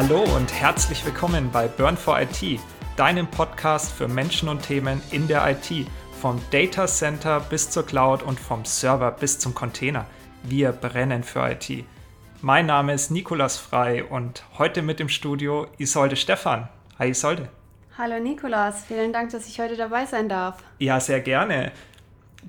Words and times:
Hallo 0.00 0.22
und 0.36 0.52
herzlich 0.52 1.04
willkommen 1.04 1.50
bei 1.50 1.66
Burn 1.66 1.96
for 1.96 2.20
IT, 2.20 2.60
deinem 2.96 3.26
Podcast 3.26 3.90
für 3.90 4.06
Menschen 4.06 4.48
und 4.48 4.62
Themen 4.62 5.02
in 5.10 5.26
der 5.26 5.44
IT, 5.50 5.88
vom 6.20 6.40
Data 6.52 6.86
Center 6.86 7.40
bis 7.40 7.68
zur 7.68 7.84
Cloud 7.84 8.22
und 8.22 8.38
vom 8.38 8.64
Server 8.64 9.10
bis 9.10 9.40
zum 9.40 9.56
Container. 9.56 10.06
Wir 10.44 10.70
brennen 10.70 11.24
für 11.24 11.50
IT. 11.50 11.84
Mein 12.42 12.66
Name 12.66 12.94
ist 12.94 13.10
Nikolas 13.10 13.56
Frei 13.56 14.04
und 14.04 14.44
heute 14.56 14.82
mit 14.82 15.00
im 15.00 15.08
Studio 15.08 15.66
Isolde 15.78 16.14
Stefan. 16.14 16.68
Hi 17.00 17.08
Isolde. 17.08 17.48
Hallo 17.98 18.20
Nikolas, 18.20 18.84
vielen 18.84 19.12
Dank, 19.12 19.32
dass 19.32 19.48
ich 19.48 19.58
heute 19.58 19.76
dabei 19.76 20.06
sein 20.06 20.28
darf. 20.28 20.62
Ja, 20.78 21.00
sehr 21.00 21.20
gerne. 21.22 21.72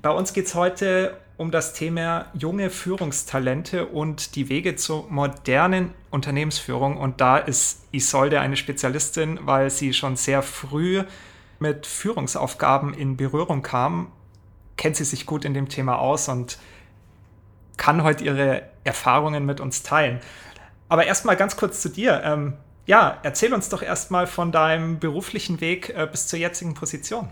Bei 0.00 0.10
uns 0.10 0.32
geht 0.32 0.46
es 0.46 0.54
heute 0.54 1.16
um 1.40 1.50
das 1.50 1.72
Thema 1.72 2.26
junge 2.34 2.68
Führungstalente 2.68 3.86
und 3.86 4.36
die 4.36 4.50
Wege 4.50 4.76
zur 4.76 5.06
modernen 5.08 5.94
Unternehmensführung. 6.10 6.98
Und 6.98 7.22
da 7.22 7.38
ist 7.38 7.80
Isolde 7.92 8.40
eine 8.40 8.58
Spezialistin, 8.58 9.38
weil 9.44 9.70
sie 9.70 9.94
schon 9.94 10.16
sehr 10.16 10.42
früh 10.42 11.02
mit 11.58 11.86
Führungsaufgaben 11.86 12.92
in 12.92 13.16
Berührung 13.16 13.62
kam, 13.62 14.12
kennt 14.76 14.96
sie 14.96 15.04
sich 15.04 15.24
gut 15.24 15.46
in 15.46 15.54
dem 15.54 15.70
Thema 15.70 15.98
aus 15.98 16.28
und 16.28 16.58
kann 17.78 18.02
heute 18.02 18.22
ihre 18.22 18.64
Erfahrungen 18.84 19.46
mit 19.46 19.60
uns 19.60 19.82
teilen. 19.82 20.20
Aber 20.90 21.06
erstmal 21.06 21.36
ganz 21.36 21.56
kurz 21.56 21.80
zu 21.80 21.88
dir. 21.88 22.20
Ähm, 22.22 22.52
ja, 22.84 23.16
erzähl 23.22 23.54
uns 23.54 23.70
doch 23.70 23.80
erstmal 23.80 24.26
von 24.26 24.52
deinem 24.52 24.98
beruflichen 24.98 25.62
Weg 25.62 25.88
äh, 25.88 26.06
bis 26.06 26.26
zur 26.26 26.38
jetzigen 26.38 26.74
Position. 26.74 27.30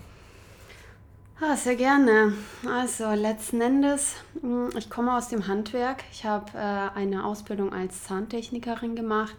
Ah, 1.40 1.54
sehr 1.54 1.76
gerne. 1.76 2.32
Also 2.68 3.12
letzten 3.12 3.60
Endes, 3.60 4.16
hm, 4.40 4.70
ich 4.76 4.90
komme 4.90 5.16
aus 5.16 5.28
dem 5.28 5.46
Handwerk. 5.46 6.02
Ich 6.10 6.24
habe 6.24 6.46
äh, 6.58 6.98
eine 6.98 7.24
Ausbildung 7.24 7.72
als 7.72 8.02
Zahntechnikerin 8.02 8.96
gemacht. 8.96 9.36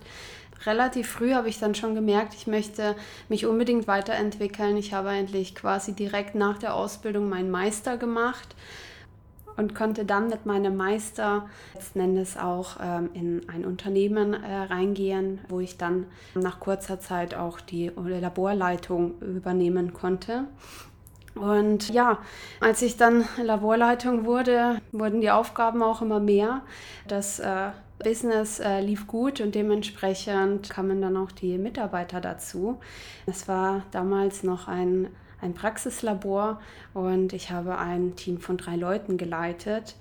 Relativ 0.65 1.09
früh 1.09 1.33
habe 1.33 1.49
ich 1.49 1.59
dann 1.59 1.75
schon 1.75 1.95
gemerkt, 1.95 2.35
ich 2.35 2.47
möchte 2.47 2.95
mich 3.27 3.45
unbedingt 3.45 3.87
weiterentwickeln. 3.87 4.77
Ich 4.77 4.93
habe 4.93 5.09
eigentlich 5.09 5.55
quasi 5.55 5.91
direkt 5.91 6.35
nach 6.35 6.57
der 6.57 6.73
Ausbildung 6.73 7.27
meinen 7.27 7.51
Meister 7.51 7.97
gemacht 7.97 8.55
und 9.57 9.75
konnte 9.75 10.05
dann 10.05 10.29
mit 10.29 10.45
meinem 10.45 10.77
Meister 10.77 11.49
letzten 11.73 11.99
Endes 11.99 12.37
auch 12.37 12.77
ähm, 12.81 13.09
in 13.13 13.49
ein 13.49 13.65
Unternehmen 13.65 14.33
äh, 14.33 14.55
reingehen, 14.55 15.41
wo 15.49 15.59
ich 15.59 15.77
dann 15.77 16.05
nach 16.33 16.61
kurzer 16.61 17.01
Zeit 17.01 17.35
auch 17.35 17.59
die 17.59 17.91
Laborleitung 17.97 19.19
übernehmen 19.19 19.91
konnte. 19.91 20.45
Und 21.39 21.89
ja, 21.89 22.19
als 22.59 22.81
ich 22.81 22.97
dann 22.97 23.25
Laborleitung 23.41 24.25
wurde, 24.25 24.81
wurden 24.91 25.21
die 25.21 25.31
Aufgaben 25.31 25.81
auch 25.81 26.01
immer 26.01 26.19
mehr. 26.19 26.61
Das 27.07 27.39
äh, 27.39 27.69
Business 28.03 28.59
äh, 28.59 28.81
lief 28.81 29.07
gut 29.07 29.41
und 29.41 29.55
dementsprechend 29.55 30.69
kamen 30.69 31.01
dann 31.01 31.17
auch 31.17 31.31
die 31.31 31.57
Mitarbeiter 31.57 32.19
dazu. 32.21 32.79
Es 33.25 33.47
war 33.47 33.83
damals 33.91 34.43
noch 34.43 34.67
ein, 34.67 35.07
ein 35.41 35.53
Praxislabor 35.53 36.61
und 36.93 37.33
ich 37.33 37.51
habe 37.51 37.77
ein 37.77 38.15
Team 38.15 38.39
von 38.39 38.57
drei 38.57 38.75
Leuten 38.75 39.17
geleitet. 39.17 39.95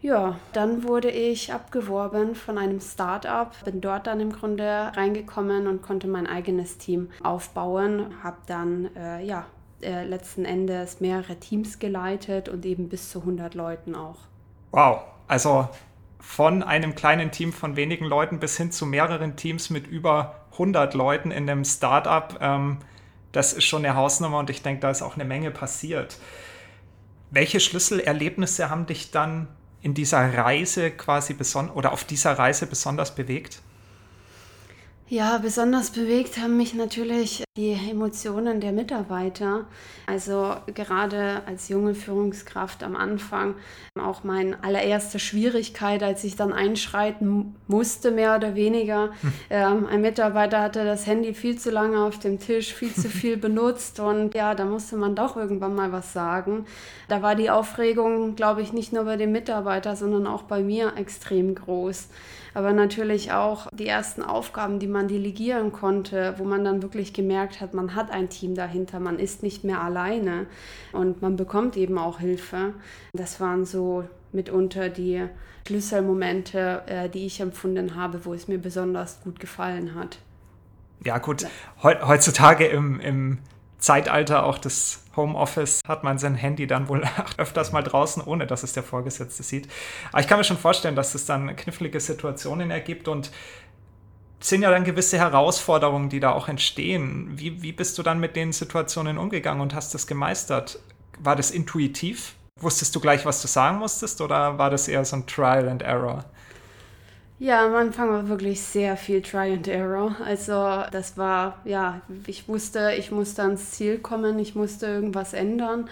Ja, 0.00 0.38
dann 0.52 0.84
wurde 0.84 1.10
ich 1.10 1.52
abgeworben 1.52 2.36
von 2.36 2.56
einem 2.56 2.80
Start-up, 2.80 3.64
bin 3.64 3.80
dort 3.80 4.06
dann 4.06 4.20
im 4.20 4.30
Grunde 4.30 4.92
reingekommen 4.94 5.66
und 5.66 5.82
konnte 5.82 6.06
mein 6.06 6.26
eigenes 6.26 6.78
Team 6.78 7.10
aufbauen, 7.22 8.14
habe 8.22 8.36
dann 8.46 8.94
äh, 8.94 9.24
ja 9.24 9.44
äh, 9.82 10.04
letzten 10.04 10.44
Endes 10.44 11.00
mehrere 11.00 11.36
Teams 11.36 11.78
geleitet 11.78 12.48
und 12.48 12.64
eben 12.64 12.88
bis 12.88 13.10
zu 13.10 13.20
100 13.20 13.54
Leuten 13.54 13.94
auch. 13.94 14.18
Wow, 14.70 15.02
also 15.26 15.68
von 16.20 16.62
einem 16.62 16.94
kleinen 16.94 17.30
Team 17.30 17.52
von 17.52 17.76
wenigen 17.76 18.04
Leuten 18.04 18.40
bis 18.40 18.56
hin 18.56 18.72
zu 18.72 18.86
mehreren 18.86 19.36
Teams 19.36 19.70
mit 19.70 19.86
über 19.86 20.46
100 20.52 20.94
Leuten 20.94 21.30
in 21.30 21.48
einem 21.48 21.64
Startup, 21.64 22.36
ähm, 22.40 22.78
das 23.32 23.52
ist 23.52 23.64
schon 23.64 23.84
eine 23.84 23.94
Hausnummer 23.94 24.38
und 24.38 24.50
ich 24.50 24.62
denke, 24.62 24.80
da 24.80 24.90
ist 24.90 25.02
auch 25.02 25.14
eine 25.14 25.24
Menge 25.24 25.50
passiert. 25.50 26.18
Welche 27.30 27.60
Schlüsselerlebnisse 27.60 28.70
haben 28.70 28.86
dich 28.86 29.10
dann 29.10 29.48
in 29.80 29.94
dieser 29.94 30.34
Reise 30.36 30.90
quasi 30.90 31.34
besonders 31.34 31.76
oder 31.76 31.92
auf 31.92 32.04
dieser 32.04 32.32
Reise 32.32 32.66
besonders 32.66 33.14
bewegt? 33.14 33.62
Ja, 35.10 35.38
besonders 35.38 35.90
bewegt 35.90 36.36
haben 36.36 36.58
mich 36.58 36.74
natürlich 36.74 37.42
die 37.56 37.72
Emotionen 37.90 38.60
der 38.60 38.72
Mitarbeiter. 38.72 39.64
Also 40.06 40.54
gerade 40.74 41.40
als 41.46 41.70
junge 41.70 41.94
Führungskraft 41.94 42.82
am 42.82 42.94
Anfang 42.94 43.54
auch 43.98 44.22
meine 44.22 44.62
allererste 44.62 45.18
Schwierigkeit, 45.18 46.02
als 46.02 46.24
ich 46.24 46.36
dann 46.36 46.52
einschreiten 46.52 47.56
musste, 47.68 48.10
mehr 48.10 48.36
oder 48.36 48.54
weniger. 48.54 49.10
Hm. 49.22 49.32
Ähm, 49.48 49.86
ein 49.86 50.02
Mitarbeiter 50.02 50.60
hatte 50.60 50.84
das 50.84 51.06
Handy 51.06 51.32
viel 51.32 51.58
zu 51.58 51.70
lange 51.70 52.02
auf 52.02 52.18
dem 52.18 52.38
Tisch, 52.38 52.74
viel 52.74 52.92
zu 52.92 53.08
viel 53.08 53.36
benutzt 53.38 54.00
und 54.00 54.34
ja, 54.34 54.54
da 54.54 54.66
musste 54.66 54.96
man 54.96 55.14
doch 55.14 55.38
irgendwann 55.38 55.74
mal 55.74 55.90
was 55.90 56.12
sagen. 56.12 56.66
Da 57.08 57.22
war 57.22 57.34
die 57.34 57.48
Aufregung, 57.48 58.36
glaube 58.36 58.60
ich, 58.60 58.74
nicht 58.74 58.92
nur 58.92 59.04
bei 59.04 59.16
dem 59.16 59.32
Mitarbeiter, 59.32 59.96
sondern 59.96 60.26
auch 60.26 60.42
bei 60.42 60.62
mir 60.62 60.92
extrem 60.96 61.54
groß 61.54 62.08
aber 62.58 62.72
natürlich 62.72 63.30
auch 63.30 63.68
die 63.72 63.86
ersten 63.86 64.20
Aufgaben, 64.20 64.80
die 64.80 64.88
man 64.88 64.97
delegieren 65.06 65.70
konnte, 65.70 66.34
wo 66.38 66.44
man 66.44 66.64
dann 66.64 66.82
wirklich 66.82 67.12
gemerkt 67.12 67.60
hat, 67.60 67.74
man 67.74 67.94
hat 67.94 68.10
ein 68.10 68.28
Team 68.28 68.56
dahinter, 68.56 68.98
man 68.98 69.20
ist 69.20 69.44
nicht 69.44 69.62
mehr 69.62 69.80
alleine 69.80 70.46
und 70.92 71.22
man 71.22 71.36
bekommt 71.36 71.76
eben 71.76 71.98
auch 71.98 72.18
Hilfe. 72.18 72.74
Das 73.12 73.40
waren 73.40 73.64
so 73.64 74.04
mitunter 74.32 74.88
die 74.88 75.28
Schlüsselmomente, 75.66 76.82
äh, 76.86 77.08
die 77.08 77.26
ich 77.26 77.40
empfunden 77.40 77.94
habe, 77.94 78.24
wo 78.24 78.32
es 78.32 78.48
mir 78.48 78.58
besonders 78.58 79.20
gut 79.20 79.38
gefallen 79.38 79.94
hat. 79.94 80.18
Ja, 81.04 81.18
gut. 81.18 81.46
Heutzutage 81.82 82.66
im, 82.66 82.98
im 83.00 83.38
Zeitalter 83.78 84.44
auch 84.44 84.58
des 84.58 85.04
Homeoffice 85.14 85.82
hat 85.86 86.04
man 86.04 86.18
sein 86.18 86.34
Handy 86.34 86.66
dann 86.66 86.88
wohl 86.88 87.02
öfters 87.36 87.72
mal 87.72 87.82
draußen, 87.82 88.22
ohne 88.22 88.46
dass 88.46 88.62
es 88.62 88.72
der 88.72 88.82
Vorgesetzte 88.82 89.42
sieht. 89.42 89.68
Aber 90.10 90.20
ich 90.20 90.26
kann 90.26 90.38
mir 90.38 90.44
schon 90.44 90.58
vorstellen, 90.58 90.96
dass 90.96 91.14
es 91.14 91.26
dann 91.26 91.54
knifflige 91.54 92.00
Situationen 92.00 92.70
ergibt 92.70 93.06
und 93.06 93.30
sind 94.40 94.62
ja 94.62 94.70
dann 94.70 94.84
gewisse 94.84 95.18
Herausforderungen, 95.18 96.08
die 96.08 96.20
da 96.20 96.32
auch 96.32 96.48
entstehen. 96.48 97.28
Wie, 97.32 97.62
wie 97.62 97.72
bist 97.72 97.98
du 97.98 98.02
dann 98.02 98.20
mit 98.20 98.36
den 98.36 98.52
Situationen 98.52 99.18
umgegangen 99.18 99.60
und 99.60 99.74
hast 99.74 99.94
das 99.94 100.06
gemeistert? 100.06 100.78
War 101.18 101.36
das 101.36 101.50
intuitiv? 101.50 102.34
Wusstest 102.60 102.94
du 102.94 103.00
gleich, 103.00 103.24
was 103.24 103.42
du 103.42 103.48
sagen 103.48 103.78
musstest 103.78 104.20
oder 104.20 104.58
war 104.58 104.70
das 104.70 104.88
eher 104.88 105.04
so 105.04 105.16
ein 105.16 105.26
Trial 105.26 105.68
and 105.68 105.82
Error? 105.82 106.24
Ja, 107.40 107.64
am 107.64 107.74
Anfang 107.76 108.10
war 108.10 108.28
wirklich 108.28 108.60
sehr 108.60 108.96
viel 108.96 109.22
Try 109.22 109.52
and 109.52 109.68
Error. 109.68 110.16
Also 110.24 110.82
das 110.90 111.16
war, 111.16 111.60
ja, 111.64 112.00
ich 112.26 112.48
wusste, 112.48 112.94
ich 112.98 113.12
musste 113.12 113.42
ans 113.42 113.70
Ziel 113.70 113.98
kommen, 113.98 114.40
ich 114.40 114.56
musste 114.56 114.86
irgendwas 114.86 115.34
ändern. 115.34 115.88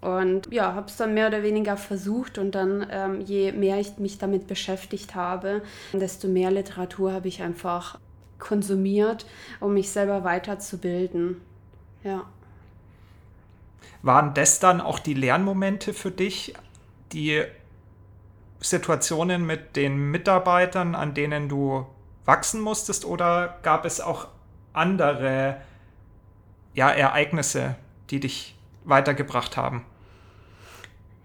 Und 0.00 0.50
ja, 0.50 0.74
habe 0.74 0.86
es 0.86 0.96
dann 0.96 1.12
mehr 1.12 1.28
oder 1.28 1.42
weniger 1.42 1.76
versucht 1.76 2.38
und 2.38 2.54
dann, 2.54 2.86
ähm, 2.90 3.20
je 3.20 3.52
mehr 3.52 3.78
ich 3.78 3.98
mich 3.98 4.16
damit 4.16 4.46
beschäftigt 4.46 5.14
habe, 5.14 5.62
desto 5.92 6.26
mehr 6.26 6.50
Literatur 6.50 7.12
habe 7.12 7.28
ich 7.28 7.42
einfach 7.42 7.98
konsumiert, 8.38 9.26
um 9.60 9.74
mich 9.74 9.90
selber 9.90 10.24
weiterzubilden. 10.24 11.42
Ja. 12.02 12.24
Waren 14.02 14.32
das 14.32 14.58
dann 14.58 14.80
auch 14.80 14.98
die 14.98 15.12
Lernmomente 15.12 15.92
für 15.92 16.10
dich, 16.10 16.54
die 17.12 17.44
Situationen 18.60 19.44
mit 19.44 19.76
den 19.76 20.10
Mitarbeitern, 20.10 20.94
an 20.94 21.12
denen 21.12 21.50
du 21.50 21.86
wachsen 22.24 22.62
musstest, 22.62 23.04
oder 23.04 23.58
gab 23.62 23.84
es 23.84 24.00
auch 24.00 24.28
andere 24.72 25.60
ja, 26.72 26.88
Ereignisse, 26.90 27.76
die 28.08 28.20
dich 28.20 28.56
weitergebracht 28.84 29.58
haben? 29.58 29.84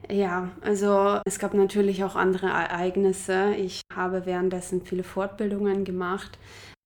Ja, 0.10 0.52
also 0.62 1.20
es 1.26 1.40
gab 1.40 1.54
natürlich 1.54 2.04
auch 2.04 2.16
andere 2.16 2.48
Ereignisse. 2.48 3.56
Ich 3.56 3.82
habe 3.94 4.26
währenddessen 4.26 4.82
viele 4.86 5.04
Fortbildungen 5.04 5.84
gemacht. 5.84 6.38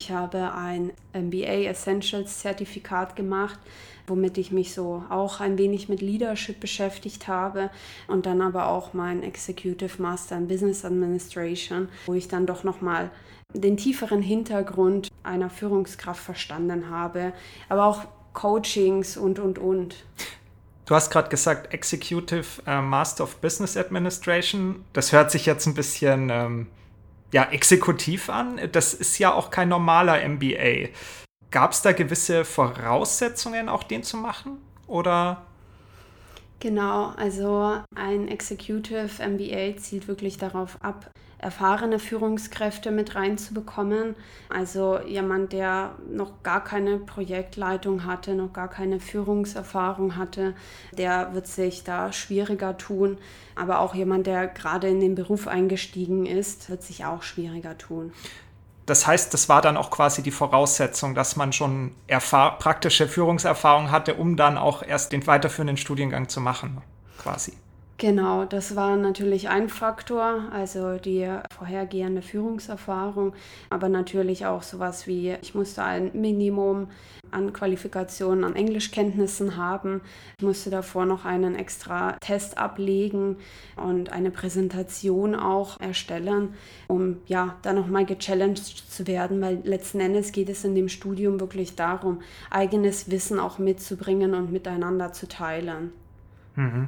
Ich 0.01 0.11
habe 0.11 0.53
ein 0.53 0.91
MBA 1.13 1.67
Essentials 1.67 2.39
Zertifikat 2.39 3.17
gemacht, 3.17 3.59
womit 4.07 4.37
ich 4.37 4.51
mich 4.51 4.73
so 4.73 5.03
auch 5.09 5.41
ein 5.41 5.57
wenig 5.57 5.89
mit 5.89 6.01
Leadership 6.01 6.61
beschäftigt 6.61 7.27
habe 7.27 7.69
und 8.07 8.25
dann 8.25 8.41
aber 8.41 8.69
auch 8.69 8.93
mein 8.93 9.21
Executive 9.23 10.01
Master 10.01 10.37
in 10.37 10.47
Business 10.47 10.85
Administration, 10.85 11.89
wo 12.05 12.13
ich 12.13 12.29
dann 12.29 12.45
doch 12.45 12.63
noch 12.63 12.79
mal 12.79 13.11
den 13.53 13.75
tieferen 13.75 14.21
Hintergrund 14.21 15.09
einer 15.23 15.49
Führungskraft 15.49 16.23
verstanden 16.23 16.89
habe, 16.89 17.33
aber 17.67 17.85
auch 17.85 18.05
Coachings 18.33 19.17
und 19.17 19.39
und 19.39 19.59
und. 19.59 19.95
Du 20.89 20.95
hast 20.95 21.11
gerade 21.11 21.29
gesagt 21.29 21.71
Executive 21.71 22.63
äh, 22.65 22.81
Master 22.81 23.23
of 23.23 23.35
Business 23.35 23.77
Administration. 23.77 24.83
Das 24.91 25.11
hört 25.11 25.29
sich 25.29 25.45
jetzt 25.45 25.67
ein 25.67 25.75
bisschen 25.75 26.31
ähm, 26.31 26.65
ja, 27.31 27.43
exekutiv 27.51 28.27
an. 28.27 28.59
Das 28.71 28.95
ist 28.95 29.19
ja 29.19 29.31
auch 29.31 29.51
kein 29.51 29.69
normaler 29.69 30.27
MBA. 30.27 30.89
Gab 31.51 31.73
es 31.73 31.83
da 31.83 31.91
gewisse 31.91 32.43
Voraussetzungen, 32.43 33.69
auch 33.69 33.83
den 33.83 34.01
zu 34.01 34.17
machen? 34.17 34.57
Oder? 34.87 35.45
Genau, 36.59 37.13
also 37.15 37.77
ein 37.95 38.27
Executive 38.27 39.23
MBA 39.25 39.77
zielt 39.77 40.09
wirklich 40.09 40.37
darauf 40.37 40.77
ab, 40.83 41.09
erfahrene 41.37 41.99
Führungskräfte 41.99 42.91
mit 42.91 43.15
reinzubekommen. 43.15 44.15
Also 44.49 44.99
jemand, 45.07 45.53
der 45.53 45.95
noch 46.11 46.43
gar 46.43 46.61
keine 46.61 46.97
Projektleitung 46.97 48.03
hatte, 48.03 48.35
noch 48.35 48.51
gar 48.51 48.69
keine 48.69 48.99
Führungserfahrung 48.99 50.17
hatte, 50.17 50.53
der 50.97 51.33
wird 51.33 51.47
sich 51.47 51.85
da 51.85 52.11
schwieriger 52.11 52.77
tun. 52.77 53.17
Aber 53.55 53.79
auch 53.79 53.95
jemand, 53.95 54.27
der 54.27 54.47
gerade 54.47 54.89
in 54.89 54.99
den 54.99 55.15
Beruf 55.15 55.47
eingestiegen 55.47 56.25
ist, 56.25 56.69
wird 56.69 56.83
sich 56.83 57.05
auch 57.05 57.23
schwieriger 57.23 57.77
tun. 57.77 58.11
Das 58.89 59.05
heißt, 59.05 59.31
das 59.35 59.49
war 59.49 59.61
dann 59.61 59.77
auch 59.77 59.91
quasi 59.91 60.23
die 60.23 60.31
Voraussetzung, 60.31 61.13
dass 61.13 61.35
man 61.35 61.53
schon 61.53 61.91
praktische 62.07 63.07
Führungserfahrung 63.07 63.91
hatte, 63.91 64.15
um 64.15 64.35
dann 64.35 64.57
auch 64.57 64.81
erst 64.81 65.11
den 65.11 65.27
weiterführenden 65.27 65.77
Studiengang 65.77 66.27
zu 66.27 66.41
machen, 66.41 66.81
quasi. 67.21 67.53
Genau, 67.99 68.45
das 68.45 68.77
war 68.77 68.95
natürlich 68.95 69.49
ein 69.49 69.67
Faktor, 69.67 70.43
also 70.53 70.95
die 70.95 71.27
vorhergehende 71.53 72.21
Führungserfahrung, 72.21 73.33
aber 73.69 73.89
natürlich 73.89 74.45
auch 74.45 74.63
sowas 74.63 75.05
wie, 75.05 75.35
ich 75.41 75.53
musste 75.53 75.83
ein 75.83 76.11
Minimum 76.13 76.87
an 77.29 77.51
Qualifikationen, 77.51 78.45
an 78.45 78.55
Englischkenntnissen 78.55 79.57
haben. 79.57 79.99
Ich 80.37 80.45
musste 80.45 80.69
davor 80.69 81.05
noch 81.05 81.25
einen 81.25 81.55
extra 81.55 82.13
Test 82.21 82.57
ablegen 82.57 83.35
und 83.75 84.13
eine 84.13 84.31
Präsentation 84.31 85.35
auch 85.35 85.77
erstellen, 85.81 86.53
um 86.87 87.17
ja 87.25 87.57
dann 87.63 87.75
nochmal 87.75 88.05
gechallenged 88.05 88.77
zu 88.89 89.07
werden, 89.07 89.41
weil 89.41 89.59
letzten 89.65 89.99
Endes 89.99 90.31
geht 90.31 90.47
es 90.47 90.63
in 90.63 90.73
dem 90.73 90.87
Studium 90.87 91.41
wirklich 91.41 91.75
darum, 91.75 92.21
eigenes 92.49 93.11
Wissen 93.11 93.39
auch 93.39 93.59
mitzubringen 93.59 94.35
und 94.35 94.53
miteinander 94.53 95.11
zu 95.11 95.27
teilen. 95.27 95.91
Mhm. 96.55 96.87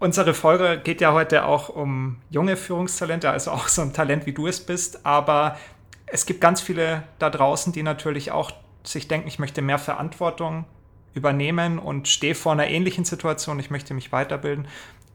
Unsere 0.00 0.32
Folge 0.32 0.80
geht 0.82 1.02
ja 1.02 1.12
heute 1.12 1.44
auch 1.44 1.68
um 1.68 2.16
junge 2.30 2.56
Führungstalente, 2.56 3.28
also 3.28 3.50
auch 3.50 3.68
so 3.68 3.82
ein 3.82 3.92
Talent, 3.92 4.24
wie 4.24 4.32
du 4.32 4.46
es 4.46 4.58
bist. 4.58 5.04
Aber 5.04 5.58
es 6.06 6.24
gibt 6.24 6.40
ganz 6.40 6.62
viele 6.62 7.02
da 7.18 7.28
draußen, 7.28 7.74
die 7.74 7.82
natürlich 7.82 8.32
auch 8.32 8.50
sich 8.82 9.08
denken, 9.08 9.28
ich 9.28 9.38
möchte 9.38 9.60
mehr 9.60 9.78
Verantwortung 9.78 10.64
übernehmen 11.12 11.78
und 11.78 12.08
stehe 12.08 12.34
vor 12.34 12.52
einer 12.52 12.68
ähnlichen 12.68 13.04
Situation, 13.04 13.60
ich 13.60 13.70
möchte 13.70 13.92
mich 13.92 14.10
weiterbilden. 14.10 14.66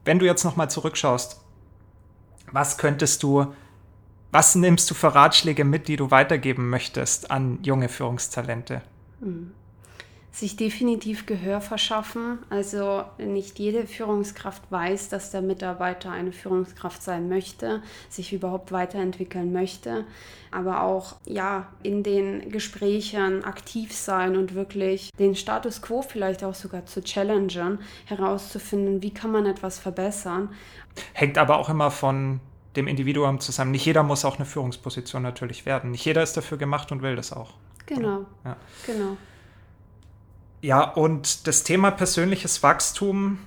Wenn 0.03 0.19
du 0.19 0.25
jetzt 0.27 0.43
nochmal 0.43 0.69
zurückschaust, 0.69 1.41
was 2.51 2.77
könntest 2.77 3.23
du, 3.23 3.55
was 4.31 4.53
nimmst 4.53 4.87
du 4.91 4.93
für 4.93 5.15
Ratschläge 5.15 5.65
mit, 5.65 5.87
die 5.87 5.95
du 5.95 6.11
weitergeben 6.11 6.69
möchtest 6.69 7.31
an 7.31 7.57
junge 7.63 7.89
Führungstalente? 7.89 8.83
Mhm 9.19 9.51
sich 10.35 10.57
definitiv 10.57 11.25
Gehör 11.25 11.61
verschaffen. 11.61 12.39
Also 12.49 13.05
nicht 13.17 13.57
jede 13.57 13.87
Führungskraft 13.87 14.63
weiß, 14.69 15.07
dass 15.07 15.31
der 15.31 15.41
Mitarbeiter 15.41 16.11
eine 16.11 16.33
Führungskraft 16.33 17.01
sein 17.01 17.29
möchte, 17.29 17.81
sich 18.09 18.33
überhaupt 18.33 18.73
weiterentwickeln 18.73 19.53
möchte, 19.53 20.03
aber 20.51 20.83
auch 20.83 21.15
ja 21.25 21.67
in 21.83 22.03
den 22.03 22.51
Gesprächen 22.51 23.45
aktiv 23.45 23.95
sein 23.95 24.35
und 24.35 24.55
wirklich 24.55 25.11
den 25.17 25.35
Status 25.35 25.81
quo 25.81 26.01
vielleicht 26.01 26.43
auch 26.43 26.55
sogar 26.55 26.85
zu 26.85 27.01
challengen, 27.01 27.79
herauszufinden, 28.03 29.01
wie 29.01 29.13
kann 29.13 29.31
man 29.31 29.45
etwas 29.45 29.79
verbessern. 29.79 30.49
Hängt 31.13 31.37
aber 31.37 31.59
auch 31.59 31.69
immer 31.69 31.91
von 31.91 32.41
dem 32.75 32.87
Individuum 32.87 33.39
zusammen. 33.39 33.71
Nicht 33.71 33.85
jeder 33.85 34.03
muss 34.03 34.25
auch 34.25 34.35
eine 34.35 34.45
Führungsposition 34.45 35.21
natürlich 35.21 35.65
werden. 35.65 35.91
Nicht 35.91 36.03
jeder 36.03 36.23
ist 36.23 36.35
dafür 36.35 36.57
gemacht 36.57 36.91
und 36.91 37.01
will 37.01 37.15
das 37.15 37.31
auch. 37.31 37.53
Genau. 37.85 38.25
Ja. 38.43 38.57
Genau. 38.85 39.15
Ja, 40.65 40.81
und 40.81 41.45
das 41.45 41.61
Thema 41.61 41.91
persönliches 41.91 42.63
Wachstum 42.63 43.37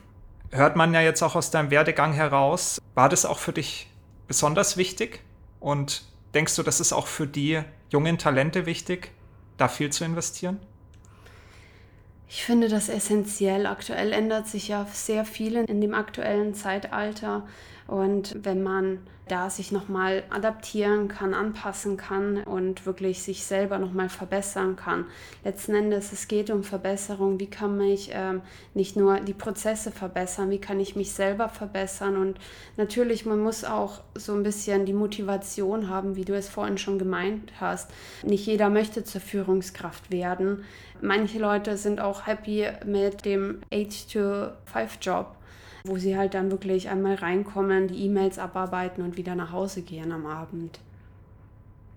hört 0.53 0.77
man 0.77 0.95
ja 0.95 1.01
jetzt 1.01 1.21
auch 1.23 1.35
aus 1.35 1.51
deinem 1.51 1.73
Werdegang 1.73 2.13
heraus. 2.13 2.81
War 2.95 3.09
das 3.09 3.27
auch 3.27 3.41
für 3.41 3.53
dich 3.53 3.91
besonders 4.29 4.77
wichtig? 4.77 5.25
Und 5.59 6.05
denkst 6.33 6.55
du, 6.55 6.63
das 6.63 6.79
ist 6.79 6.93
auch 6.93 7.09
für 7.09 7.27
die 7.27 7.61
jungen 7.91 8.19
Talente 8.19 8.67
wichtig, 8.67 9.11
da 9.57 9.67
viel 9.67 9.91
zu 9.91 10.05
investieren? 10.05 10.61
Ich 12.31 12.45
finde 12.45 12.69
das 12.69 12.91
essentiell. 12.91 13.67
Aktuell 13.67 14.13
ändert 14.13 14.47
sich 14.47 14.69
ja 14.69 14.87
sehr 14.93 15.25
viel 15.25 15.57
in 15.57 15.81
dem 15.81 15.95
aktuellen 15.95 16.53
Zeitalter. 16.53 17.47
Und 17.87 18.45
wenn 18.45 18.63
man 18.63 18.99
da 19.29 19.51
sich 19.51 19.73
nochmal 19.73 20.25
adaptieren 20.31 21.09
kann, 21.09 21.35
anpassen 21.35 21.97
kann 21.97 22.43
und 22.45 22.87
wirklich 22.87 23.23
sich 23.23 23.45
selber 23.45 23.79
nochmal 23.79 24.09
verbessern 24.09 24.77
kann. 24.77 25.07
Letzten 25.45 25.75
Endes, 25.75 26.13
es 26.13 26.29
geht 26.29 26.51
um 26.51 26.65
Verbesserung. 26.65 27.39
Wie 27.39 27.49
kann 27.49 27.81
ich 27.81 28.11
ähm, 28.13 28.43
nicht 28.75 28.97
nur 28.97 29.21
die 29.21 29.35
Prozesse 29.35 29.91
verbessern, 29.91 30.51
wie 30.51 30.61
kann 30.61 30.81
ich 30.81 30.97
mich 30.97 31.13
selber 31.13 31.49
verbessern? 31.49 32.17
Und 32.17 32.39
natürlich, 32.77 33.27
man 33.27 33.41
muss 33.41 33.65
auch 33.65 34.01
so 34.15 34.35
ein 34.35 34.43
bisschen 34.43 34.87
die 34.87 34.93
Motivation 34.93 35.89
haben, 35.89 36.17
wie 36.17 36.25
du 36.25 36.35
es 36.35 36.49
vorhin 36.49 36.79
schon 36.79 36.99
gemeint 36.99 37.53
hast. 37.61 37.91
Nicht 38.23 38.47
jeder 38.47 38.71
möchte 38.71 39.05
zur 39.05 39.21
Führungskraft 39.21 40.11
werden. 40.11 40.65
Manche 41.01 41.39
Leute 41.39 41.77
sind 41.77 42.01
auch 42.01 42.18
happy 42.27 42.67
mit 42.85 43.25
dem 43.25 43.61
8-to-5-Job 43.73 45.39
wo 45.85 45.97
sie 45.97 46.17
halt 46.17 46.35
dann 46.35 46.51
wirklich 46.51 46.89
einmal 46.89 47.15
reinkommen, 47.15 47.89
die 47.89 48.05
E-Mails 48.05 48.39
abarbeiten 48.39 49.03
und 49.03 49.17
wieder 49.17 49.35
nach 49.35 49.53
Hause 49.53 49.83
gehen 49.83 50.13
am 50.13 50.27
Abend. 50.27 50.81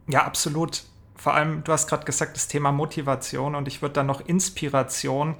Ja, 0.07 0.23
absolut. 0.23 0.83
Vor 1.15 1.33
allem, 1.33 1.63
du 1.63 1.71
hast 1.71 1.87
gerade 1.87 2.05
gesagt, 2.05 2.35
das 2.35 2.47
Thema 2.47 2.71
Motivation 2.71 3.55
und 3.55 3.67
ich 3.67 3.81
würde 3.81 3.93
dann 3.93 4.07
noch 4.07 4.25
Inspiration 4.25 5.35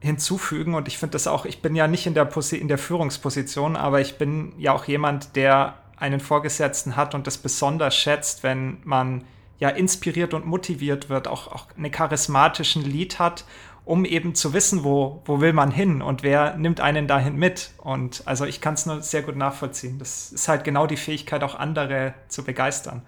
hinzufügen 0.00 0.74
und 0.74 0.86
ich 0.88 0.98
finde 0.98 1.12
das 1.12 1.26
auch, 1.26 1.44
ich 1.44 1.62
bin 1.62 1.74
ja 1.74 1.88
nicht 1.88 2.06
in 2.06 2.14
der, 2.14 2.28
in 2.52 2.68
der 2.68 2.78
Führungsposition, 2.78 3.76
aber 3.76 4.00
ich 4.00 4.18
bin 4.18 4.52
ja 4.58 4.72
auch 4.72 4.84
jemand, 4.84 5.34
der 5.34 5.74
einen 5.96 6.20
Vorgesetzten 6.20 6.96
hat 6.96 7.14
und 7.14 7.26
das 7.26 7.38
besonders 7.38 7.96
schätzt, 7.96 8.42
wenn 8.42 8.78
man 8.84 9.24
ja 9.58 9.68
inspiriert 9.68 10.34
und 10.34 10.46
motiviert 10.46 11.08
wird, 11.08 11.28
auch, 11.28 11.48
auch 11.48 11.66
einen 11.76 11.90
charismatischen 11.90 12.82
Lied 12.82 13.18
hat 13.18 13.44
um 13.88 14.04
eben 14.04 14.34
zu 14.34 14.52
wissen, 14.52 14.84
wo, 14.84 15.22
wo 15.24 15.40
will 15.40 15.54
man 15.54 15.70
hin 15.70 16.02
und 16.02 16.22
wer 16.22 16.58
nimmt 16.58 16.78
einen 16.78 17.08
dahin 17.08 17.36
mit. 17.36 17.70
Und 17.78 18.22
also 18.26 18.44
ich 18.44 18.60
kann 18.60 18.74
es 18.74 18.84
nur 18.84 19.00
sehr 19.00 19.22
gut 19.22 19.34
nachvollziehen. 19.34 19.98
Das 19.98 20.30
ist 20.30 20.46
halt 20.46 20.62
genau 20.62 20.86
die 20.86 20.98
Fähigkeit, 20.98 21.42
auch 21.42 21.54
andere 21.54 22.12
zu 22.28 22.44
begeistern. 22.44 23.00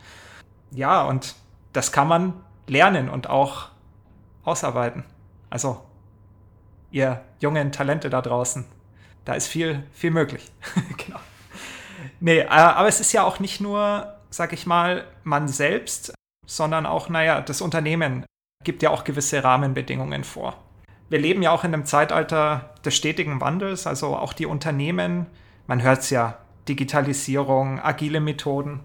Ja, 0.71 1.03
und 1.03 1.35
das 1.75 1.93
kann 1.93 2.09
man 2.09 2.33
lernen 2.67 3.11
und 3.11 3.29
auch 3.29 3.69
ausarbeiten. 4.43 5.05
Also 5.51 5.83
ihr 6.91 7.21
jungen 7.41 7.73
Talente 7.73 8.09
da 8.09 8.23
draußen, 8.23 8.65
da 9.27 9.35
ist 9.35 9.49
viel, 9.49 9.85
viel 9.93 10.13
möglich. 10.13 10.51
genau. 10.97 11.21
Nee, 12.21 12.39
äh, 12.39 12.47
aber 12.47 12.89
es 12.89 13.01
ist 13.01 13.13
ja 13.13 13.25
auch 13.25 13.39
nicht 13.39 13.61
nur, 13.61 14.15
sag 14.31 14.55
ich 14.55 14.65
mal, 14.65 15.05
man 15.25 15.47
selbst, 15.47 16.15
sondern 16.57 16.87
auch, 16.87 17.09
naja, 17.09 17.41
das 17.41 17.61
Unternehmen 17.61 18.25
gibt 18.65 18.83
ja 18.83 18.91
auch 18.91 19.05
gewisse 19.05 19.43
Rahmenbedingungen 19.43 20.25
vor 20.25 20.57
wir 21.11 21.19
leben 21.19 21.43
ja 21.43 21.51
auch 21.51 21.65
in 21.65 21.75
einem 21.75 21.85
Zeitalter 21.85 22.71
des 22.85 22.97
stetigen 22.97 23.41
Wandels, 23.41 23.87
also 23.87 24.17
auch 24.17 24.33
die 24.33 24.47
Unternehmen, 24.47 25.27
man 25.67 25.83
hört 25.83 26.01
es 26.01 26.11
ja, 26.11 26.39
Digitalisierung, 26.69 27.81
agile 27.81 28.21
Methoden. 28.21 28.81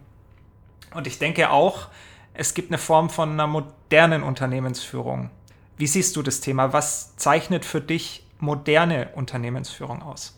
Und 0.93 1.05
ich 1.05 1.19
denke 1.19 1.51
auch, 1.51 1.87
es 2.33 2.55
gibt 2.55 2.71
eine 2.71 2.79
Form 2.79 3.11
von 3.11 3.31
einer 3.31 3.47
modernen 3.47 4.23
Unternehmensführung. 4.23 5.29
Wie 5.77 5.87
siehst 5.87 6.15
du 6.15 6.23
das 6.23 6.41
Thema? 6.41 6.73
Was 6.73 7.15
zeichnet 7.15 7.63
für 7.63 7.81
dich 7.81 8.25
moderne 8.39 9.09
Unternehmensführung 9.13 10.01
aus? 10.01 10.35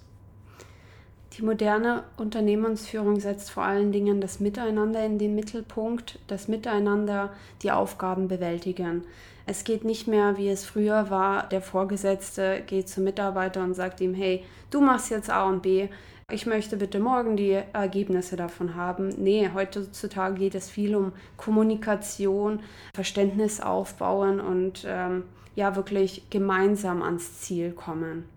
Die 1.38 1.44
moderne 1.44 2.04
Unternehmensführung 2.18 3.20
setzt 3.20 3.52
vor 3.52 3.62
allen 3.62 3.92
Dingen 3.92 4.22
das 4.22 4.40
Miteinander 4.40 5.06
in 5.06 5.20
den 5.20 5.36
Mittelpunkt, 5.36 6.18
das 6.26 6.48
Miteinander 6.48 7.32
die 7.62 7.70
Aufgaben 7.70 8.28
bewältigen. 8.28 9.04
Es 9.46 9.64
geht 9.64 9.86
nicht 9.86 10.08
mehr, 10.08 10.38
wie 10.38 10.50
es 10.50 10.66
früher 10.66 11.12
war, 11.12 11.48
der 11.48 11.62
Vorgesetzte 11.62 12.64
geht 12.66 12.90
zum 12.90 13.04
Mitarbeiter 13.04 13.64
und 13.64 13.76
sagt 13.76 14.02
ihm, 14.02 14.16
hey, 14.16 14.44
du 14.72 14.82
machst 14.82 15.12
jetzt 15.12 15.30
A 15.30 15.44
und 15.44 15.62
B, 15.62 15.90
ich 16.32 16.48
möchte 16.48 16.76
bitte 16.76 17.00
morgen 17.00 17.38
die 17.38 17.62
Ergebnisse 17.72 18.36
davon 18.36 18.74
haben. 18.74 19.10
Nee, 19.10 19.52
heutzutage 19.54 20.40
geht 20.40 20.56
es 20.56 20.72
viel 20.72 20.96
um 20.96 21.14
Kommunikation, 21.38 22.62
Verständnis 22.96 23.62
aufbauen 23.62 24.40
und 24.40 24.86
ähm, 24.88 25.24
ja, 25.56 25.76
wirklich 25.76 26.32
gemeinsam 26.32 27.04
ans 27.04 27.42
Ziel 27.42 27.74
kommen. 27.74 28.28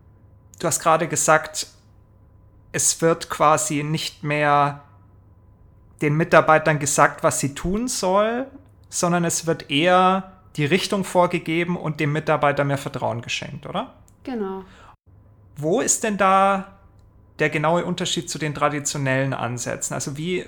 Du 0.60 0.66
hast 0.66 0.80
gerade 0.80 1.08
gesagt, 1.08 1.66
es 2.72 3.00
wird 3.02 3.30
quasi 3.30 3.82
nicht 3.82 4.22
mehr 4.22 4.82
den 6.02 6.16
Mitarbeitern 6.16 6.78
gesagt, 6.78 7.22
was 7.22 7.40
sie 7.40 7.54
tun 7.54 7.88
soll, 7.88 8.46
sondern 8.88 9.24
es 9.24 9.46
wird 9.46 9.70
eher 9.70 10.32
die 10.56 10.64
Richtung 10.64 11.04
vorgegeben 11.04 11.76
und 11.76 12.00
dem 12.00 12.12
Mitarbeiter 12.12 12.64
mehr 12.64 12.78
Vertrauen 12.78 13.22
geschenkt, 13.22 13.66
oder? 13.66 13.94
Genau. 14.24 14.64
Wo 15.56 15.80
ist 15.80 16.04
denn 16.04 16.16
da 16.16 16.78
der 17.38 17.50
genaue 17.50 17.84
Unterschied 17.84 18.28
zu 18.28 18.38
den 18.38 18.54
traditionellen 18.54 19.34
Ansätzen? 19.34 19.94
Also 19.94 20.16
wie, 20.16 20.46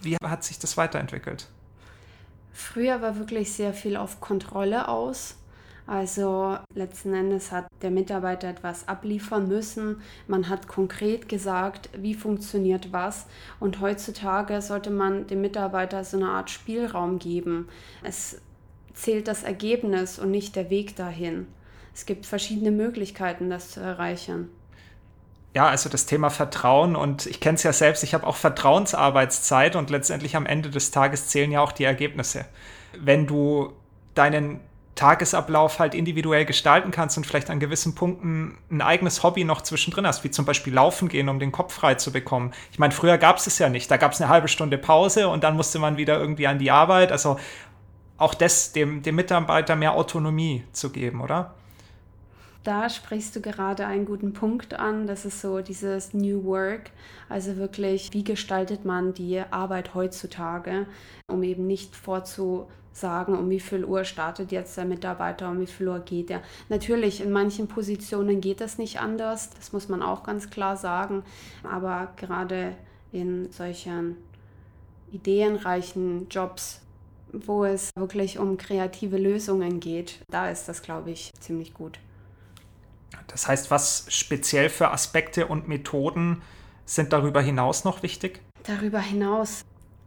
wie 0.00 0.16
hat 0.24 0.44
sich 0.44 0.58
das 0.58 0.76
weiterentwickelt? 0.76 1.48
Früher 2.52 3.00
war 3.00 3.16
wirklich 3.16 3.52
sehr 3.52 3.72
viel 3.72 3.96
auf 3.96 4.20
Kontrolle 4.20 4.88
aus. 4.88 5.36
Also 5.86 6.58
letzten 6.74 7.12
Endes 7.12 7.50
hat 7.50 7.66
der 7.82 7.90
Mitarbeiter 7.90 8.48
etwas 8.48 8.86
abliefern 8.86 9.48
müssen. 9.48 10.00
Man 10.28 10.48
hat 10.48 10.68
konkret 10.68 11.28
gesagt, 11.28 11.90
wie 11.96 12.14
funktioniert 12.14 12.92
was. 12.92 13.26
Und 13.58 13.80
heutzutage 13.80 14.62
sollte 14.62 14.90
man 14.90 15.26
dem 15.26 15.40
Mitarbeiter 15.40 16.04
so 16.04 16.16
eine 16.16 16.28
Art 16.28 16.50
Spielraum 16.50 17.18
geben. 17.18 17.68
Es 18.02 18.40
zählt 18.94 19.26
das 19.26 19.42
Ergebnis 19.42 20.18
und 20.18 20.30
nicht 20.30 20.54
der 20.54 20.70
Weg 20.70 20.94
dahin. 20.96 21.46
Es 21.94 22.06
gibt 22.06 22.26
verschiedene 22.26 22.70
Möglichkeiten, 22.70 23.50
das 23.50 23.70
zu 23.70 23.80
erreichen. 23.80 24.48
Ja, 25.54 25.66
also 25.66 25.90
das 25.90 26.06
Thema 26.06 26.30
Vertrauen 26.30 26.96
und 26.96 27.26
ich 27.26 27.40
kenne 27.40 27.56
es 27.56 27.62
ja 27.62 27.74
selbst, 27.74 28.02
ich 28.02 28.14
habe 28.14 28.26
auch 28.26 28.36
Vertrauensarbeitszeit 28.36 29.76
und 29.76 29.90
letztendlich 29.90 30.34
am 30.34 30.46
Ende 30.46 30.70
des 30.70 30.90
Tages 30.90 31.28
zählen 31.28 31.52
ja 31.52 31.60
auch 31.60 31.72
die 31.72 31.84
Ergebnisse. 31.84 32.46
Wenn 32.98 33.26
du 33.26 33.74
deinen 34.14 34.60
Tagesablauf 35.02 35.80
halt 35.80 35.96
individuell 35.96 36.44
gestalten 36.44 36.92
kannst 36.92 37.16
und 37.16 37.26
vielleicht 37.26 37.50
an 37.50 37.58
gewissen 37.58 37.96
Punkten 37.96 38.56
ein 38.70 38.80
eigenes 38.80 39.24
Hobby 39.24 39.42
noch 39.42 39.62
zwischendrin 39.62 40.06
hast, 40.06 40.22
wie 40.22 40.30
zum 40.30 40.44
Beispiel 40.44 40.72
Laufen 40.72 41.08
gehen, 41.08 41.28
um 41.28 41.40
den 41.40 41.50
Kopf 41.50 41.74
frei 41.74 41.96
zu 41.96 42.12
bekommen. 42.12 42.52
Ich 42.70 42.78
meine, 42.78 42.92
früher 42.92 43.18
gab 43.18 43.38
es 43.38 43.48
es 43.48 43.58
ja 43.58 43.68
nicht. 43.68 43.90
Da 43.90 43.96
gab 43.96 44.12
es 44.12 44.20
eine 44.20 44.30
halbe 44.30 44.46
Stunde 44.46 44.78
Pause 44.78 45.26
und 45.26 45.42
dann 45.42 45.56
musste 45.56 45.80
man 45.80 45.96
wieder 45.96 46.20
irgendwie 46.20 46.46
an 46.46 46.60
die 46.60 46.70
Arbeit. 46.70 47.10
Also 47.10 47.36
auch 48.16 48.32
das 48.32 48.70
dem, 48.70 49.02
dem 49.02 49.16
Mitarbeiter 49.16 49.74
mehr 49.74 49.94
Autonomie 49.94 50.62
zu 50.70 50.90
geben, 50.90 51.20
oder? 51.20 51.52
Da 52.62 52.88
sprichst 52.88 53.34
du 53.34 53.40
gerade 53.40 53.86
einen 53.86 54.04
guten 54.04 54.34
Punkt 54.34 54.74
an. 54.74 55.08
Das 55.08 55.24
ist 55.24 55.40
so 55.40 55.62
dieses 55.62 56.14
New 56.14 56.44
Work. 56.44 56.90
Also 57.28 57.56
wirklich, 57.56 58.12
wie 58.12 58.22
gestaltet 58.22 58.84
man 58.84 59.14
die 59.14 59.40
Arbeit 59.50 59.94
heutzutage, 59.94 60.86
um 61.26 61.42
eben 61.42 61.66
nicht 61.66 61.96
vorzu 61.96 62.68
sagen, 62.92 63.36
um 63.36 63.50
wie 63.50 63.60
viel 63.60 63.84
Uhr 63.84 64.04
startet 64.04 64.52
jetzt 64.52 64.76
der 64.76 64.84
Mitarbeiter, 64.84 65.48
um 65.48 65.60
wie 65.60 65.66
viel 65.66 65.88
Uhr 65.88 66.00
geht 66.00 66.30
er. 66.30 66.42
Natürlich, 66.68 67.20
in 67.20 67.30
manchen 67.30 67.68
Positionen 67.68 68.40
geht 68.40 68.60
das 68.60 68.78
nicht 68.78 69.00
anders, 69.00 69.50
das 69.50 69.72
muss 69.72 69.88
man 69.88 70.02
auch 70.02 70.22
ganz 70.22 70.50
klar 70.50 70.76
sagen, 70.76 71.22
aber 71.62 72.12
gerade 72.16 72.74
in 73.12 73.50
solchen 73.52 74.16
ideenreichen 75.10 76.28
Jobs, 76.28 76.80
wo 77.32 77.64
es 77.64 77.90
wirklich 77.96 78.38
um 78.38 78.56
kreative 78.56 79.18
Lösungen 79.18 79.80
geht, 79.80 80.20
da 80.30 80.50
ist 80.50 80.68
das, 80.68 80.82
glaube 80.82 81.10
ich, 81.10 81.32
ziemlich 81.40 81.74
gut. 81.74 81.98
Das 83.26 83.48
heißt, 83.48 83.70
was 83.70 84.06
speziell 84.08 84.68
für 84.68 84.90
Aspekte 84.90 85.46
und 85.46 85.68
Methoden 85.68 86.42
sind 86.84 87.12
darüber 87.12 87.40
hinaus 87.40 87.84
noch 87.84 88.02
wichtig? 88.02 88.40
Darüber 88.64 89.00
hinaus 89.00 89.64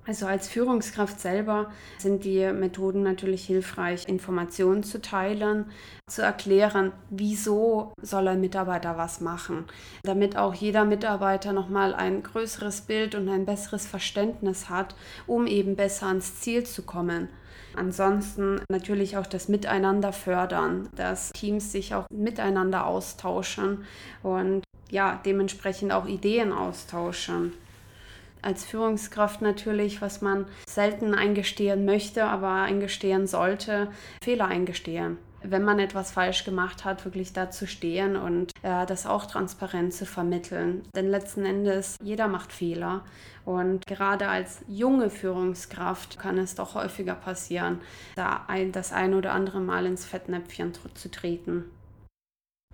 also 0.07 0.27
als 0.27 0.47
Führungskraft 0.47 1.19
selber 1.19 1.71
sind 1.97 2.23
die 2.25 2.51
Methoden 2.53 3.01
natürlich 3.01 3.45
hilfreich, 3.45 4.07
Informationen 4.07 4.83
zu 4.83 5.01
teilen, 5.01 5.65
zu 6.07 6.21
erklären, 6.21 6.91
wieso 7.09 7.93
soll 8.01 8.27
ein 8.27 8.41
Mitarbeiter 8.41 8.97
was 8.97 9.19
machen, 9.19 9.65
damit 10.03 10.37
auch 10.37 10.53
jeder 10.53 10.85
Mitarbeiter 10.85 11.53
nochmal 11.53 11.95
ein 11.95 12.21
größeres 12.21 12.81
Bild 12.81 13.15
und 13.15 13.27
ein 13.29 13.45
besseres 13.45 13.87
Verständnis 13.87 14.69
hat, 14.69 14.95
um 15.25 15.47
eben 15.47 15.75
besser 15.75 16.07
ans 16.07 16.39
Ziel 16.39 16.65
zu 16.65 16.83
kommen. 16.83 17.29
Ansonsten 17.75 18.61
natürlich 18.69 19.17
auch 19.17 19.27
das 19.27 19.49
Miteinander 19.49 20.13
fördern, 20.13 20.87
dass 20.95 21.31
Teams 21.31 21.71
sich 21.71 21.95
auch 21.95 22.05
miteinander 22.09 22.85
austauschen 22.85 23.83
und 24.23 24.63
ja, 24.91 25.19
dementsprechend 25.25 25.91
auch 25.91 26.05
Ideen 26.05 26.53
austauschen 26.53 27.53
als 28.45 28.63
Führungskraft 28.63 29.41
natürlich, 29.41 30.01
was 30.01 30.21
man 30.21 30.45
selten 30.67 31.13
eingestehen 31.13 31.85
möchte, 31.85 32.25
aber 32.25 32.49
eingestehen 32.49 33.27
sollte, 33.27 33.89
Fehler 34.23 34.47
eingestehen. 34.47 35.17
Wenn 35.41 35.63
man 35.63 35.77
etwas 35.77 36.11
falsch 36.11 36.43
gemacht 36.43 36.85
hat, 36.85 37.05
wirklich 37.05 37.33
dazu 37.33 37.67
stehen 37.67 38.15
und 38.15 38.51
äh, 38.63 38.85
das 38.87 39.05
auch 39.05 39.25
transparent 39.25 39.93
zu 39.93 40.05
vermitteln. 40.05 40.81
Denn 40.95 41.07
letzten 41.07 41.45
Endes, 41.45 41.97
jeder 42.01 42.27
macht 42.27 42.51
Fehler. 42.51 43.03
Und 43.45 43.85
gerade 43.85 44.27
als 44.27 44.61
junge 44.67 45.11
Führungskraft 45.11 46.17
kann 46.17 46.39
es 46.39 46.55
doch 46.55 46.73
häufiger 46.73 47.13
passieren, 47.13 47.79
da 48.15 48.45
ein, 48.47 48.71
das 48.71 48.91
ein 48.91 49.13
oder 49.13 49.33
andere 49.33 49.59
Mal 49.59 49.85
ins 49.85 50.03
Fettnäpfchen 50.03 50.73
zu 50.95 51.11
treten. 51.11 51.65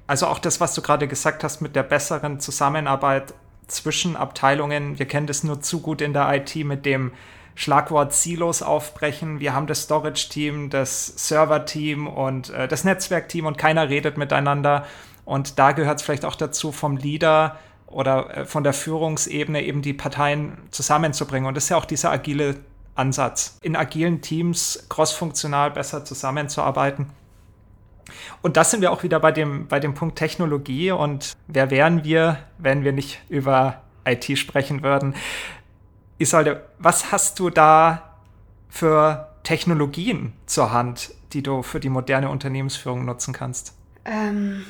Also 0.08 0.28
auch 0.28 0.40
das, 0.40 0.60
was 0.60 0.74
du 0.74 0.82
gerade 0.82 1.08
gesagt 1.08 1.44
hast 1.44 1.62
mit 1.62 1.75
der 1.75 1.84
besseren 1.84 2.40
Zusammenarbeit 2.40 3.34
zwischen 3.72 4.16
Abteilungen. 4.16 5.00
Wir 5.00 5.08
kennen 5.08 5.28
das 5.28 5.44
nur 5.44 5.62
zu 5.62 5.82
gut 5.82 6.01
in 6.01 6.13
der 6.13 6.32
IT 6.34 6.56
mit 6.56 6.86
dem 6.86 7.12
Schlagwort 7.56 8.13
Silos 8.13 8.62
aufbrechen. 8.62 9.40
Wir 9.40 9.54
haben 9.54 9.68
das 9.68 9.84
Storage-Team, 9.84 10.70
das 10.70 11.08
Server-Team 11.28 12.08
und 12.08 12.50
äh, 12.50 12.68
das 12.68 12.84
Netzwerk-Team 12.84 13.46
und 13.46 13.58
keiner 13.58 13.90
redet 13.90 14.18
miteinander. 14.18 14.86
Und 15.25 15.60
da 15.60 15.72
gehört 15.72 16.00
es 16.00 16.06
vielleicht 16.06 16.25
auch 16.25 16.36
dazu, 16.36 16.72
vom 16.72 16.98
Leader 16.98 17.60
oder 17.88 18.38
äh, 18.38 18.46
von 18.46 18.63
der 18.63 18.74
Führungsebene 18.74 19.63
eben 19.63 19.82
die 19.82 19.94
Parteien 19.94 20.58
zusammenzubringen. 20.72 21.48
Und 21.48 21.56
das 21.56 21.66
ist 21.66 21.70
ja 21.70 21.78
auch 21.78 21.86
dieser 21.86 22.12
agile 22.12 22.56
Ansatz, 22.96 23.58
in 23.62 23.75
agilen 23.75 24.22
Teams 24.22 24.86
crossfunktional 24.90 25.72
besser 25.72 26.04
zusammenzuarbeiten. 26.04 27.08
Und 28.41 28.58
das 28.58 28.72
sind 28.72 28.82
wir 28.82 28.91
auch 28.91 29.03
wieder 29.03 29.20
bei 29.20 29.32
dem, 29.32 29.68
bei 29.68 29.80
dem 29.80 29.94
Punkt 29.94 30.18
Technologie. 30.18 30.91
Und 30.91 31.34
wer 31.48 31.72
wären 31.72 32.03
wir, 32.03 32.38
wenn 32.58 32.84
wir 32.84 32.91
nicht 32.91 33.22
über 33.30 33.82
IT 34.06 34.38
sprechen 34.38 34.84
würden? 34.84 35.15
Isolde, 36.18 36.63
was 36.80 37.12
hast 37.12 37.39
du 37.39 37.50
da 37.50 38.15
für 38.70 39.30
Technologien 39.44 40.34
zur 40.46 40.72
Hand, 40.72 41.13
die 41.34 41.41
du 41.41 41.63
für 41.63 41.80
die 41.80 41.89
moderne 41.89 42.30
Unternehmensführung 42.30 43.06
nutzen 43.06 43.34
kannst? 43.34 43.74
Ähm, 44.06 44.65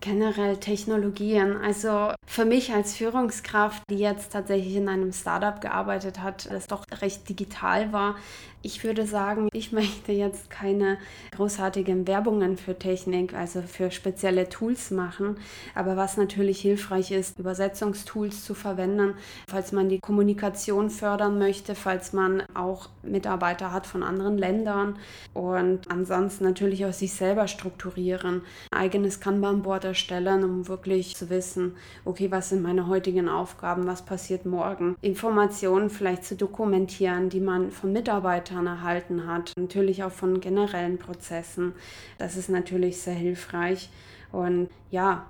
generell 0.00 0.56
Technologien. 0.56 1.56
Also 1.56 2.12
für 2.26 2.44
mich 2.44 2.72
als 2.72 2.96
Führungskraft, 2.96 3.82
die 3.90 3.98
jetzt 3.98 4.32
tatsächlich 4.32 4.76
in 4.76 4.88
einem 4.88 5.12
Startup 5.12 5.60
gearbeitet 5.60 6.22
hat, 6.22 6.50
das 6.50 6.66
doch 6.66 6.84
recht 7.00 7.28
digital 7.28 7.92
war, 7.92 8.16
ich 8.62 8.84
würde 8.84 9.06
sagen, 9.06 9.48
ich 9.52 9.72
möchte 9.72 10.12
jetzt 10.12 10.50
keine 10.50 10.98
großartigen 11.34 12.06
Werbungen 12.06 12.56
für 12.56 12.78
Technik, 12.78 13.34
also 13.34 13.62
für 13.62 13.90
spezielle 13.90 14.48
Tools 14.48 14.90
machen. 14.90 15.36
Aber 15.74 15.96
was 15.96 16.16
natürlich 16.16 16.60
hilfreich 16.60 17.10
ist, 17.10 17.38
Übersetzungstools 17.38 18.44
zu 18.44 18.54
verwenden, 18.54 19.14
falls 19.48 19.72
man 19.72 19.88
die 19.88 20.00
Kommunikation 20.00 20.90
fördern 20.90 21.38
möchte, 21.38 21.74
falls 21.74 22.12
man 22.12 22.42
auch 22.54 22.88
Mitarbeiter 23.02 23.72
hat 23.72 23.86
von 23.86 24.02
anderen 24.02 24.36
Ländern 24.36 24.96
und 25.32 25.90
ansonsten 25.90 26.44
natürlich 26.44 26.84
auch 26.84 26.92
sich 26.92 27.12
selber 27.12 27.48
strukturieren, 27.48 28.42
eigenes 28.70 29.20
Kanban-Board 29.20 29.84
erstellen, 29.90 30.44
um 30.44 30.68
wirklich 30.68 31.16
zu 31.16 31.30
wissen, 31.30 31.76
okay, 32.04 32.30
was 32.30 32.48
sind 32.48 32.62
meine 32.62 32.86
heutigen 32.86 33.28
Aufgaben, 33.28 33.86
was 33.86 34.02
passiert 34.02 34.46
morgen, 34.46 34.96
Informationen 35.02 35.90
vielleicht 35.90 36.24
zu 36.24 36.36
dokumentieren, 36.36 37.28
die 37.28 37.40
man 37.40 37.70
von 37.70 37.92
Mitarbeitern 37.92 38.30
Mitarbeitern 38.30 38.66
erhalten 38.66 39.26
hat, 39.26 39.52
natürlich 39.56 40.02
auch 40.02 40.12
von 40.12 40.40
generellen 40.40 40.98
Prozessen. 40.98 41.74
Das 42.18 42.36
ist 42.36 42.48
natürlich 42.48 43.00
sehr 43.00 43.14
hilfreich. 43.14 43.90
Und 44.32 44.68
ja, 44.90 45.26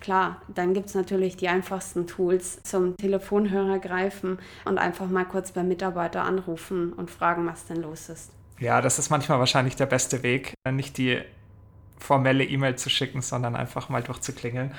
klar, 0.00 0.42
dann 0.54 0.74
gibt 0.74 0.86
es 0.86 0.94
natürlich 0.94 1.36
die 1.36 1.48
einfachsten 1.48 2.06
Tools 2.06 2.62
zum 2.62 2.96
Telefonhörer 2.96 3.78
greifen 3.78 4.38
und 4.64 4.78
einfach 4.78 5.08
mal 5.08 5.24
kurz 5.24 5.52
beim 5.52 5.68
Mitarbeiter 5.68 6.22
anrufen 6.22 6.92
und 6.92 7.10
fragen, 7.10 7.46
was 7.46 7.66
denn 7.66 7.82
los 7.82 8.08
ist. 8.08 8.32
Ja, 8.58 8.80
das 8.82 8.98
ist 8.98 9.10
manchmal 9.10 9.38
wahrscheinlich 9.38 9.76
der 9.76 9.86
beste 9.86 10.22
Weg, 10.22 10.54
nicht 10.70 10.98
die 10.98 11.20
formelle 12.00 12.44
E-Mail 12.44 12.76
zu 12.76 12.90
schicken, 12.90 13.22
sondern 13.22 13.54
einfach 13.54 13.88
mal 13.88 14.02
durchzuklingeln. 14.02 14.74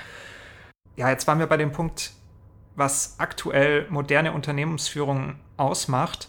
Ja, 0.96 1.08
jetzt 1.08 1.26
waren 1.26 1.38
wir 1.38 1.46
bei 1.46 1.56
dem 1.56 1.72
Punkt, 1.72 2.12
was 2.76 3.16
aktuell 3.18 3.86
moderne 3.88 4.32
Unternehmensführung 4.32 5.36
ausmacht. 5.56 6.28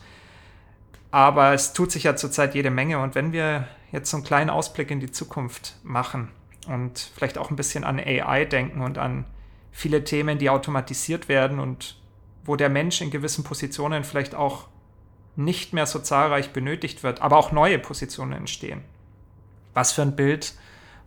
Aber 1.11 1.53
es 1.53 1.73
tut 1.73 1.91
sich 1.91 2.03
ja 2.03 2.15
zurzeit 2.15 2.55
jede 2.55 2.71
Menge. 2.71 2.99
Und 2.99 3.15
wenn 3.15 3.33
wir 3.33 3.67
jetzt 3.91 4.09
so 4.09 4.17
einen 4.17 4.25
kleinen 4.25 4.49
Ausblick 4.49 4.89
in 4.89 4.99
die 4.99 5.11
Zukunft 5.11 5.75
machen 5.83 6.29
und 6.67 7.11
vielleicht 7.15 7.37
auch 7.37 7.49
ein 7.49 7.55
bisschen 7.55 7.83
an 7.83 7.99
AI 7.99 8.45
denken 8.45 8.81
und 8.81 8.97
an 8.97 9.25
viele 9.71 10.03
Themen, 10.03 10.37
die 10.37 10.49
automatisiert 10.49 11.29
werden 11.29 11.59
und 11.59 11.99
wo 12.45 12.55
der 12.55 12.69
Mensch 12.69 13.01
in 13.01 13.11
gewissen 13.11 13.43
Positionen 13.43 14.03
vielleicht 14.03 14.35
auch 14.35 14.67
nicht 15.35 15.73
mehr 15.73 15.85
so 15.85 15.99
zahlreich 15.99 16.51
benötigt 16.51 17.03
wird, 17.03 17.21
aber 17.21 17.37
auch 17.37 17.51
neue 17.51 17.79
Positionen 17.79 18.33
entstehen. 18.33 18.83
Was 19.73 19.91
für 19.91 20.03
ein 20.03 20.15
Bild 20.15 20.53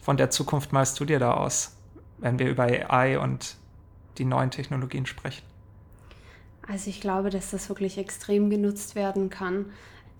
von 0.00 0.16
der 0.16 0.30
Zukunft 0.30 0.72
malst 0.72 0.98
du 1.00 1.04
dir 1.04 1.18
da 1.18 1.34
aus, 1.34 1.76
wenn 2.18 2.38
wir 2.38 2.48
über 2.48 2.64
AI 2.64 3.18
und 3.18 3.56
die 4.18 4.24
neuen 4.24 4.50
Technologien 4.50 5.06
sprechen? 5.06 5.44
Also 6.68 6.90
ich 6.90 7.00
glaube, 7.00 7.30
dass 7.30 7.50
das 7.50 7.68
wirklich 7.68 7.98
extrem 7.98 8.50
genutzt 8.50 8.94
werden 8.94 9.30
kann 9.30 9.66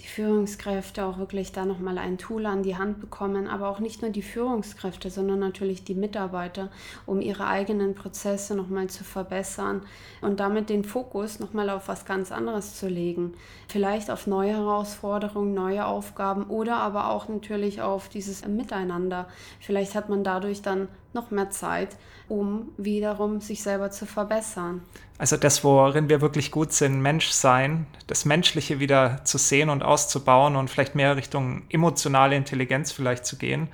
die 0.03 0.09
Führungskräfte 0.09 1.05
auch 1.05 1.19
wirklich 1.19 1.53
da 1.53 1.65
nochmal 1.65 1.97
ein 1.97 2.19
Tool 2.19 2.45
an 2.47 2.62
die 2.62 2.76
Hand 2.76 3.00
bekommen, 3.00 3.47
aber 3.47 3.69
auch 3.69 3.81
nicht 3.81 4.03
nur 4.03 4.11
die 4.11 4.23
Führungskräfte, 4.23 5.11
sondern 5.11 5.38
natürlich 5.38 5.85
die 5.85 5.95
Mitarbeiter, 5.95 6.69
um 7.07 7.21
ihre 7.21 7.47
eigenen 7.47 7.95
Prozesse 7.95 8.55
nochmal 8.55 8.88
zu 8.88 9.05
verbessern 9.05 9.83
und 10.21 10.41
damit 10.41 10.69
den 10.69 10.85
Fokus 10.85 11.41
nochmal 11.41 11.71
auf 11.71 11.88
was 11.88 12.05
ganz 12.05 12.31
anderes 12.31 12.76
zu 12.76 12.88
legen. 12.88 13.35
Vielleicht 13.69 14.11
auf 14.11 14.26
neue 14.26 14.53
Herausforderungen, 14.53 15.55
neue 15.55 15.87
Aufgaben 15.87 16.45
oder 16.45 16.76
aber 16.76 17.11
auch 17.11 17.29
natürlich 17.29 17.81
auf 17.81 18.09
dieses 18.09 18.47
Miteinander. 18.47 19.29
Vielleicht 19.61 19.95
hat 19.95 20.09
man 20.11 20.25
dadurch 20.25 20.61
dann 20.61 20.88
noch 21.17 21.33
mehr 21.33 21.51
Zeit, 21.51 21.97
um 22.29 22.69
wiederum 22.77 23.41
sich 23.41 23.63
selber 23.63 23.91
zu 23.91 24.07
verbessern. 24.07 24.83
Also 25.19 25.37
das, 25.37 25.65
worin 25.65 26.09
wir 26.09 26.21
wirklich 26.21 26.51
gut 26.51 26.73
sind, 26.73 27.01
Mensch 27.01 27.31
sein, 27.31 27.87
das 28.07 28.25
Menschliche 28.25 28.79
wieder 28.79 29.25
zu 29.25 29.39
sehen 29.39 29.71
und 29.71 29.83
auszubauen 29.83 30.55
und 30.55 30.71
vielleicht 30.71 30.95
mehr 30.95 31.17
Richtung 31.17 31.63
emotionale 31.71 32.37
Intelligenz 32.37 32.93
vielleicht 32.93 33.27
zu 33.27 33.37
gehen 33.37 33.69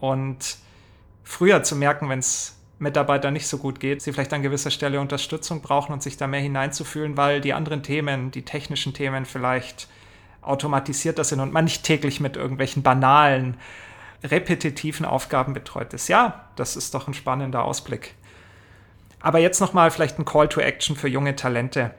und 0.00 0.56
früher 1.22 1.62
zu 1.62 1.76
merken, 1.76 2.08
wenn 2.08 2.18
es 2.18 2.56
Mitarbeitern 2.78 3.32
nicht 3.32 3.46
so 3.46 3.58
gut 3.58 3.78
geht, 3.78 4.02
sie 4.02 4.12
vielleicht 4.12 4.32
an 4.32 4.42
gewisser 4.42 4.70
Stelle 4.70 5.00
Unterstützung 5.00 5.62
brauchen 5.62 5.92
und 5.92 6.02
sich 6.02 6.16
da 6.16 6.26
mehr 6.26 6.40
hineinzufühlen, 6.40 7.16
weil 7.16 7.40
die 7.40 7.52
anderen 7.52 7.82
Themen, 7.82 8.32
die 8.32 8.42
technischen 8.42 8.92
Themen 8.92 9.24
vielleicht 9.24 9.88
automatisierter 10.40 11.22
sind 11.22 11.40
und 11.40 11.52
man 11.52 11.64
nicht 11.64 11.84
täglich 11.84 12.18
mit 12.18 12.36
irgendwelchen 12.36 12.82
banalen 12.82 13.56
repetitiven 14.24 15.06
Aufgaben 15.06 15.52
betreut 15.52 15.94
ist. 15.94 16.08
Ja, 16.08 16.48
das 16.56 16.76
ist 16.76 16.94
doch 16.94 17.08
ein 17.08 17.14
spannender 17.14 17.64
Ausblick. 17.64 18.14
Aber 19.20 19.38
jetzt 19.38 19.60
nochmal 19.60 19.90
vielleicht 19.90 20.18
ein 20.18 20.24
Call 20.24 20.48
to 20.48 20.60
Action 20.60 20.96
für 20.96 21.08
junge 21.08 21.36
Talente. 21.36 21.94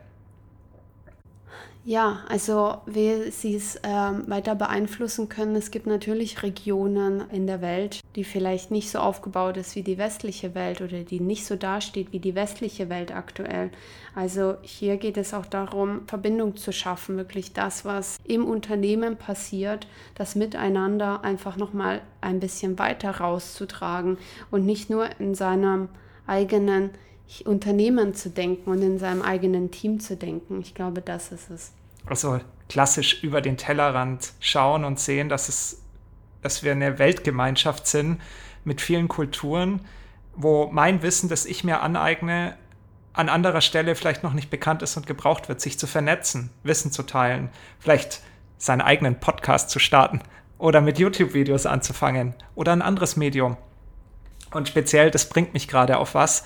Ja, 1.85 2.19
also 2.29 2.77
wie 2.85 3.29
sie 3.29 3.55
es 3.55 3.77
ähm, 3.83 4.23
weiter 4.27 4.55
beeinflussen 4.55 5.27
können. 5.27 5.53
Es 5.57 5.69
gibt 5.69 5.85
natürlich 5.85 6.41
Regionen 6.41 7.29
in 7.29 7.45
der 7.45 7.61
Welt, 7.61 7.99
die 8.15 8.23
vielleicht 8.23 8.71
nicht 8.71 8.89
so 8.89 8.99
aufgebaut 8.99 9.57
ist 9.57 9.75
wie 9.75 9.83
die 9.83 9.97
westliche 9.97 10.55
Welt 10.55 10.79
oder 10.79 10.99
die 10.99 11.19
nicht 11.19 11.45
so 11.45 11.57
dasteht 11.57 12.13
wie 12.13 12.19
die 12.19 12.35
westliche 12.35 12.87
Welt 12.87 13.13
aktuell. 13.13 13.69
Also 14.15 14.55
hier 14.61 14.95
geht 14.95 15.17
es 15.17 15.33
auch 15.33 15.45
darum, 15.45 16.07
Verbindung 16.07 16.55
zu 16.55 16.71
schaffen, 16.71 17.17
wirklich 17.17 17.51
das, 17.51 17.83
was 17.83 18.17
im 18.23 18.45
Unternehmen 18.45 19.17
passiert, 19.17 19.85
das 20.15 20.35
Miteinander 20.35 21.25
einfach 21.25 21.57
nochmal 21.57 21.99
ein 22.21 22.39
bisschen 22.39 22.79
weiter 22.79 23.17
rauszutragen 23.17 24.17
und 24.51 24.65
nicht 24.65 24.89
nur 24.89 25.09
in 25.19 25.35
seinem 25.35 25.89
eigenen 26.27 26.91
Unternehmen 27.45 28.13
zu 28.13 28.29
denken 28.29 28.69
und 28.69 28.81
in 28.81 28.99
seinem 28.99 29.21
eigenen 29.21 29.71
Team 29.71 29.99
zu 29.99 30.15
denken. 30.15 30.61
Ich 30.61 30.75
glaube, 30.75 31.01
das 31.01 31.31
ist 31.31 31.49
es. 31.49 31.71
Also 32.05 32.39
klassisch 32.69 33.23
über 33.23 33.41
den 33.41 33.57
Tellerrand 33.57 34.33
schauen 34.39 34.83
und 34.83 34.99
sehen, 34.99 35.29
dass, 35.29 35.49
es, 35.49 35.81
dass 36.41 36.63
wir 36.63 36.71
eine 36.71 36.99
Weltgemeinschaft 36.99 37.87
sind 37.87 38.21
mit 38.63 38.81
vielen 38.81 39.07
Kulturen, 39.07 39.81
wo 40.35 40.67
mein 40.71 41.01
Wissen, 41.01 41.29
das 41.29 41.45
ich 41.45 41.63
mir 41.63 41.81
aneigne, 41.81 42.57
an 43.13 43.29
anderer 43.29 43.61
Stelle 43.61 43.95
vielleicht 43.95 44.23
noch 44.23 44.33
nicht 44.33 44.49
bekannt 44.49 44.81
ist 44.81 44.97
und 44.97 45.05
gebraucht 45.05 45.47
wird, 45.47 45.61
sich 45.61 45.77
zu 45.77 45.85
vernetzen, 45.85 46.49
Wissen 46.63 46.91
zu 46.91 47.03
teilen, 47.03 47.49
vielleicht 47.79 48.21
seinen 48.57 48.81
eigenen 48.81 49.19
Podcast 49.19 49.69
zu 49.69 49.79
starten 49.79 50.21
oder 50.57 50.81
mit 50.81 50.97
YouTube-Videos 50.97 51.65
anzufangen 51.65 52.33
oder 52.55 52.71
ein 52.71 52.81
anderes 52.81 53.15
Medium. 53.15 53.57
Und 54.51 54.67
speziell, 54.67 55.11
das 55.11 55.29
bringt 55.29 55.53
mich 55.53 55.67
gerade 55.67 55.97
auf 55.97 56.15
was, 56.15 56.43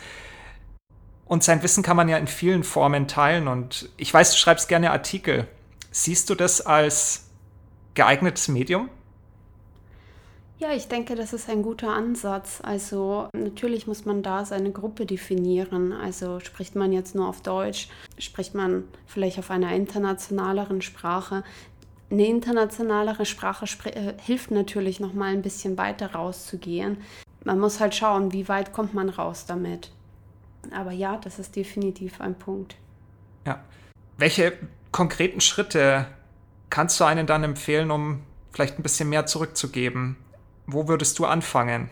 und 1.28 1.44
sein 1.44 1.62
Wissen 1.64 1.84
kann 1.84 1.98
man 1.98 2.10
ja 2.10 2.18
in 2.18 2.28
vielen 2.28 2.64
Formen 2.64 3.08
teilen. 3.08 3.48
Und 3.48 3.90
ich 3.98 4.14
weiß, 4.14 4.32
du 4.32 4.38
schreibst 4.38 4.70
gerne 4.70 4.92
Artikel. 4.92 5.48
Siehst 5.92 6.30
du 6.30 6.36
das 6.36 6.66
als 6.66 7.30
geeignetes 7.96 8.48
Medium? 8.48 8.90
Ja, 10.60 10.72
ich 10.72 10.88
denke, 10.88 11.14
das 11.14 11.34
ist 11.34 11.50
ein 11.50 11.62
guter 11.62 11.90
Ansatz. 11.90 12.62
Also 12.64 13.30
natürlich 13.34 13.86
muss 13.86 14.06
man 14.06 14.24
da 14.24 14.44
seine 14.44 14.72
Gruppe 14.72 15.06
definieren. 15.06 15.94
Also 15.94 16.40
spricht 16.40 16.76
man 16.76 16.92
jetzt 16.92 17.14
nur 17.14 17.28
auf 17.28 17.42
Deutsch, 17.42 17.90
spricht 18.18 18.56
man 18.56 18.86
vielleicht 19.06 19.38
auf 19.38 19.52
einer 19.52 19.72
internationaleren 19.74 20.82
Sprache. 20.82 21.44
Eine 22.10 22.26
internationalere 22.26 23.26
Sprache 23.26 23.66
äh, 23.90 24.14
hilft 24.20 24.50
natürlich 24.50 25.00
noch 25.00 25.14
mal 25.14 25.32
ein 25.32 25.42
bisschen 25.44 25.78
weiter 25.78 26.14
rauszugehen. 26.14 26.98
Man 27.44 27.60
muss 27.60 27.80
halt 27.80 27.94
schauen, 27.94 28.34
wie 28.34 28.48
weit 28.48 28.74
kommt 28.74 28.94
man 28.94 29.10
raus 29.10 29.46
damit. 29.46 29.92
Aber 30.74 30.92
ja, 30.92 31.18
das 31.18 31.40
ist 31.40 31.56
definitiv 31.56 32.22
ein 32.22 32.38
Punkt. 32.38 32.76
Ja. 33.46 33.64
Welche 34.18 34.54
konkreten 34.92 35.42
Schritte 35.42 36.08
kannst 36.70 37.00
du 37.00 37.04
einen 37.04 37.28
dann 37.28 37.44
empfehlen, 37.44 37.92
um 37.92 38.22
vielleicht 38.52 38.80
ein 38.80 38.84
bisschen 38.84 39.10
mehr 39.10 39.26
zurückzugeben? 39.26 40.18
Wo 40.66 40.88
würdest 40.88 41.20
du 41.20 41.26
anfangen? 41.26 41.90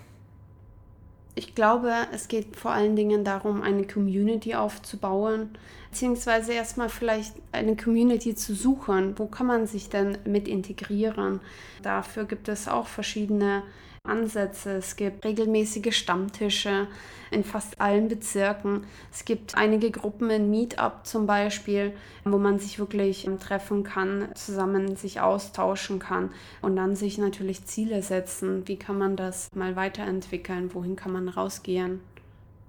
Ich 1.37 1.53
glaube, 1.53 1.91
es 2.13 2.29
geht 2.29 2.55
vor 2.55 2.71
allen 2.71 2.95
Dingen 2.95 3.25
darum, 3.25 3.61
eine 3.61 3.85
Community 3.85 4.55
aufzubauen, 4.55 5.57
beziehungsweise 5.91 6.53
erstmal 6.53 6.87
vielleicht 6.87 7.33
eine 7.51 7.75
Community 7.75 8.35
zu 8.35 8.55
suchen. 8.55 9.19
Wo 9.19 9.27
kann 9.27 9.45
man 9.45 9.67
sich 9.67 9.89
denn 9.89 10.17
mit 10.25 10.47
integrieren? 10.47 11.41
Dafür 11.83 12.23
gibt 12.23 12.47
es 12.47 12.69
auch 12.69 12.87
verschiedene 12.87 13.63
Ansätze. 14.07 14.77
Es 14.77 14.95
gibt 14.95 15.25
regelmäßige 15.25 15.95
Stammtische 15.95 16.87
in 17.31 17.43
fast 17.43 17.81
allen 17.81 18.07
Bezirken. 18.07 18.85
Es 19.11 19.25
gibt 19.25 19.55
einige 19.55 19.91
Gruppen 19.91 20.29
in 20.29 20.49
Meetup 20.49 21.05
zum 21.05 21.25
Beispiel, 21.25 21.93
wo 22.23 22.37
man 22.37 22.59
sich 22.59 22.79
wirklich 22.79 23.27
treffen 23.39 23.83
kann, 23.83 24.29
zusammen 24.35 24.95
sich 24.95 25.21
austauschen 25.21 25.99
kann 25.99 26.31
und 26.61 26.75
dann 26.75 26.95
sich 26.95 27.17
natürlich 27.17 27.65
Ziele 27.65 28.01
setzen. 28.01 28.67
Wie 28.67 28.77
kann 28.77 28.97
man 28.97 29.15
das 29.15 29.49
mal 29.53 29.75
weiterentwickeln? 29.75 30.73
Wohin 30.73 30.95
kann 30.95 31.11
man 31.11 31.29
rausgehen? 31.29 31.99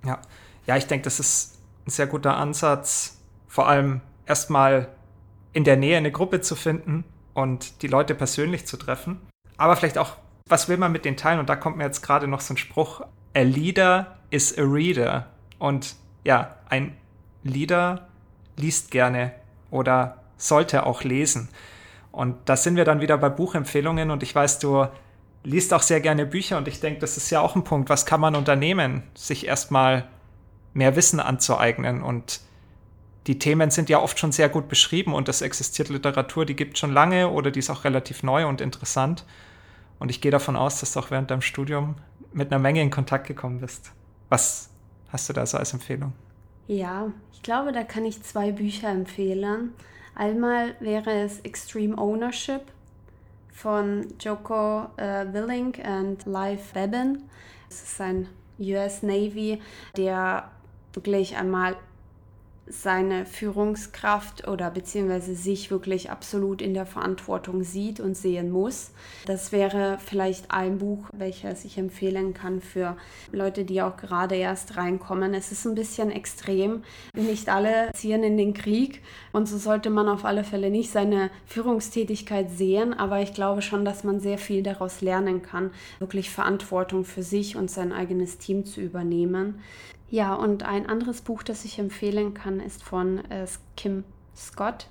Ja, 0.05 0.21
ja 0.67 0.77
ich 0.77 0.87
denke, 0.87 1.05
das 1.05 1.21
ist 1.21 1.59
ein 1.87 1.91
sehr 1.91 2.07
guter 2.07 2.37
Ansatz. 2.37 3.19
Vor 3.47 3.69
allem 3.69 4.01
erstmal 4.27 4.89
in 5.53 5.65
der 5.65 5.77
Nähe 5.77 5.97
eine 5.97 6.13
Gruppe 6.13 6.41
zu 6.41 6.55
finden 6.55 7.05
und 7.33 7.83
die 7.83 7.87
Leute 7.87 8.15
persönlich 8.15 8.67
zu 8.67 8.77
treffen. 8.77 9.21
Aber 9.57 9.77
vielleicht 9.77 9.99
auch 9.99 10.17
was 10.49 10.69
will 10.69 10.77
man 10.77 10.93
mit 10.93 11.05
den 11.05 11.17
Teilen? 11.17 11.41
Und 11.41 11.49
da 11.49 11.57
kommt 11.57 11.77
mir 11.77 11.85
jetzt 11.85 12.03
gerade 12.03 12.29
noch 12.29 12.41
so 12.41 12.55
ein 12.55 12.57
Spruch. 12.57 13.03
A 13.35 13.41
leader 13.41 14.17
is 14.31 14.57
a 14.57 14.63
reader. 14.63 15.27
Und 15.59 15.97
ja, 16.25 16.57
ein 16.69 16.97
Leader 17.43 18.09
liest 18.57 18.91
gerne 18.91 19.33
oder 19.71 20.23
sollte 20.37 20.87
auch 20.87 21.03
lesen. 21.03 21.49
Und 22.13 22.37
da 22.47 22.57
sind 22.57 22.77
wir 22.77 22.85
dann 22.85 23.01
wieder 23.01 23.19
bei 23.19 23.29
Buchempfehlungen. 23.29 24.11
Und 24.11 24.23
ich 24.23 24.35
weiß, 24.35 24.59
du 24.59 24.87
liest 25.45 25.75
auch 25.75 25.83
sehr 25.83 26.01
gerne 26.01 26.27
Bücher. 26.27 26.59
Und 26.59 26.69
ich 26.69 26.81
denke, 26.81 27.01
das 27.01 27.17
ist 27.17 27.31
ja 27.31 27.41
auch 27.41 27.57
ein 27.57 27.65
Punkt. 27.65 27.91
Was 27.91 28.07
kann 28.07 28.21
man 28.21 28.35
unternehmen? 28.37 29.03
Sich 29.15 29.47
erstmal 29.47 30.09
mehr 30.75 30.97
Wissen 30.97 31.21
anzueignen. 31.21 32.03
Und 32.03 32.41
die 33.27 33.39
Themen 33.39 33.71
sind 33.71 33.89
ja 33.89 34.01
oft 34.01 34.19
schon 34.19 34.33
sehr 34.33 34.49
gut 34.49 34.69
beschrieben. 34.69 35.13
Und 35.13 35.29
es 35.29 35.43
existiert 35.43 35.89
Literatur, 35.89 36.47
die 36.47 36.57
gibt 36.57 36.79
schon 36.79 36.93
lange 36.93 37.31
oder 37.31 37.51
die 37.51 37.59
ist 37.59 37.71
auch 37.71 37.85
relativ 37.85 38.23
neu 38.23 38.47
und 38.47 38.61
interessant. 38.61 39.25
Und 39.99 40.11
ich 40.11 40.21
gehe 40.21 40.31
davon 40.31 40.57
aus, 40.57 40.81
dass 40.81 40.93
du 40.93 41.01
auch 41.01 41.11
während 41.11 41.31
deinem 41.31 41.43
Studium 41.43 41.97
mit 42.33 42.53
einer 42.53 42.61
Menge 42.61 42.83
in 42.83 42.91
Kontakt 42.91 43.27
gekommen 43.27 43.61
bist. 43.61 43.93
Was 44.29 44.71
hast 45.09 45.29
du 45.29 45.33
da 45.33 45.47
so 45.47 45.59
als 45.59 45.73
Empfehlung? 45.73 46.13
Ja, 46.67 47.13
ich 47.33 47.43
glaube, 47.43 47.73
da 47.73 47.83
kann 47.83 48.05
ich 48.05 48.23
zwei 48.23 48.53
Bücher 48.53 48.89
empfehlen. 48.89 49.73
Einmal 50.15 50.75
wäre 50.81 51.13
es 51.13 51.41
Extreme 51.41 51.97
Ownership 51.97 52.63
von 53.53 54.07
Joko 54.21 54.87
äh, 54.97 55.33
Willing 55.33 55.75
und 55.75 56.27
Live 56.27 56.73
Bebin. 56.73 57.23
Es 57.71 57.83
ist 57.83 58.01
ein 58.01 58.29
US 58.59 59.03
Navy, 59.03 59.61
der 59.97 60.51
wirklich 60.93 61.37
einmal 61.37 61.77
seine 62.69 63.27
Führungskraft 63.27 64.49
oder 64.49 64.71
beziehungsweise 64.71 65.35
sich 65.35 65.71
wirklich 65.71 66.11
absolut 66.11 66.61
in 66.61 66.75
der 66.75 66.87
Verantwortung 66.87 67.63
sieht 67.63 68.01
und 68.01 68.17
sehen 68.17 68.51
muss. 68.51 68.91
Das 69.27 69.53
wäre 69.53 69.99
vielleicht 70.05 70.51
ein 70.51 70.79
Buch, 70.79 71.05
welches 71.13 71.65
ich 71.65 71.79
empfehlen 71.79 72.35
kann 72.35 72.61
für 72.61 72.97
Leute, 73.31 73.65
die 73.65 73.83
auch 73.83 73.97
gerade 73.97 74.35
erst 74.35 74.77
reinkommen. 74.77 75.33
Es 75.33 75.53
ist 75.53 75.65
ein 75.65 75.77
bisschen 75.77 76.11
extrem. 76.11 76.83
Nicht 77.15 77.49
alle 77.49 77.91
ziehen 77.95 78.25
in 78.25 78.37
den 78.37 78.53
Krieg 78.53 79.03
und 79.33 79.47
so 79.47 79.59
sollte 79.59 79.91
man 79.91 80.09
auf 80.09 80.25
alle 80.25 80.43
Fälle 80.43 80.71
nicht 80.71 80.91
seine 80.91 81.31
Führungstätigkeit 81.47 82.51
sehen, 82.51 82.95
aber 82.95 83.21
ich 83.21 83.33
glaube 83.33 83.63
schon, 83.63 83.85
dass 83.85 84.03
man 84.03 84.19
sehr 84.19 84.39
viel 84.39 84.63
daraus 84.63 85.01
lernen 85.01 85.43
kann, 85.43 85.71
wirklich 86.01 86.31
Verantwortung 86.31 87.05
für 87.05 87.23
sich 87.23 87.57
und 87.57 87.71
sein 87.71 87.93
eigenes 87.93 88.39
Team 88.39 88.65
zu 88.65 88.81
übernehmen. 88.81 89.61
Ja, 90.09 90.35
und 90.35 90.63
ein 90.63 90.87
anderes 90.87 91.21
Buch, 91.21 91.43
das 91.43 91.65
ich 91.65 91.79
empfehlen 91.79 92.33
kann, 92.33 92.61
ist 92.61 92.83
von 92.85 93.19
äh, 93.31 93.47
Kim 93.77 94.05
Scott, 94.37 94.87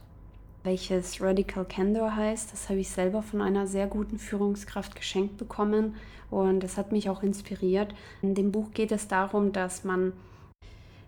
welches 0.63 1.21
Radical 1.21 1.63
Candor 1.63 2.15
heißt. 2.15 2.51
Das 2.51 2.67
habe 2.67 2.80
ich 2.80 2.89
selber 2.89 3.23
von 3.23 3.41
einer 3.41 3.65
sehr 3.65 3.88
guten 3.88 4.19
Führungskraft 4.19 4.95
geschenkt 4.95 5.38
bekommen 5.38 5.95
und 6.30 6.62
das 6.62 6.78
hat 6.78 6.91
mich 6.91 7.10
auch 7.10 7.23
inspiriert. 7.23 7.95
In 8.21 8.36
dem 8.36 8.51
Buch 8.51 8.71
geht 8.73 8.91
es 8.91 9.08
darum, 9.08 9.54
dass 9.54 9.86
man 9.86 10.12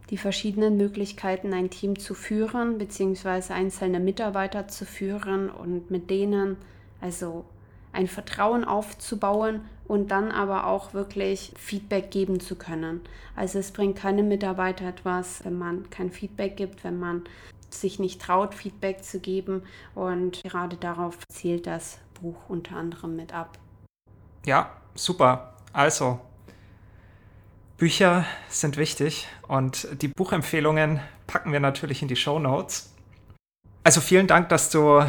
die 0.09 0.17
verschiedenen 0.17 0.77
Möglichkeiten, 0.77 1.53
ein 1.53 1.69
Team 1.69 1.99
zu 1.99 2.13
führen, 2.13 2.77
beziehungsweise 2.77 3.53
einzelne 3.53 3.99
Mitarbeiter 3.99 4.69
zu 4.69 4.85
führen 4.85 5.49
und 5.49 5.91
mit 5.91 6.09
denen 6.09 6.55
also 7.01 7.43
ein 7.91 8.07
Vertrauen 8.07 8.63
aufzubauen 8.63 9.61
und 9.87 10.11
dann 10.11 10.31
aber 10.31 10.67
auch 10.67 10.93
wirklich 10.93 11.53
Feedback 11.57 12.11
geben 12.11 12.39
zu 12.39 12.55
können. 12.55 13.01
Also 13.35 13.59
es 13.59 13.71
bringt 13.71 13.97
keine 13.97 14.23
Mitarbeiter 14.23 14.85
etwas, 14.85 15.43
wenn 15.45 15.57
man 15.57 15.89
kein 15.89 16.11
Feedback 16.11 16.57
gibt, 16.57 16.83
wenn 16.83 16.99
man 16.99 17.23
sich 17.69 17.99
nicht 17.99 18.21
traut, 18.21 18.53
Feedback 18.53 19.03
zu 19.03 19.19
geben. 19.19 19.63
Und 19.95 20.43
gerade 20.43 20.77
darauf 20.77 21.17
zielt 21.29 21.67
das 21.67 21.99
Buch 22.21 22.37
unter 22.47 22.75
anderem 22.75 23.15
mit 23.15 23.33
ab. 23.33 23.57
Ja, 24.45 24.71
super. 24.95 25.53
Also, 25.73 26.19
Bücher 27.77 28.25
sind 28.49 28.77
wichtig 28.77 29.27
und 29.47 29.87
die 30.01 30.07
Buchempfehlungen 30.07 30.99
packen 31.27 31.51
wir 31.51 31.59
natürlich 31.59 32.01
in 32.01 32.07
die 32.07 32.15
Show 32.15 32.39
Notes. 32.39 32.91
Also 33.83 34.01
vielen 34.01 34.27
Dank, 34.27 34.49
dass 34.49 34.69
du 34.69 35.05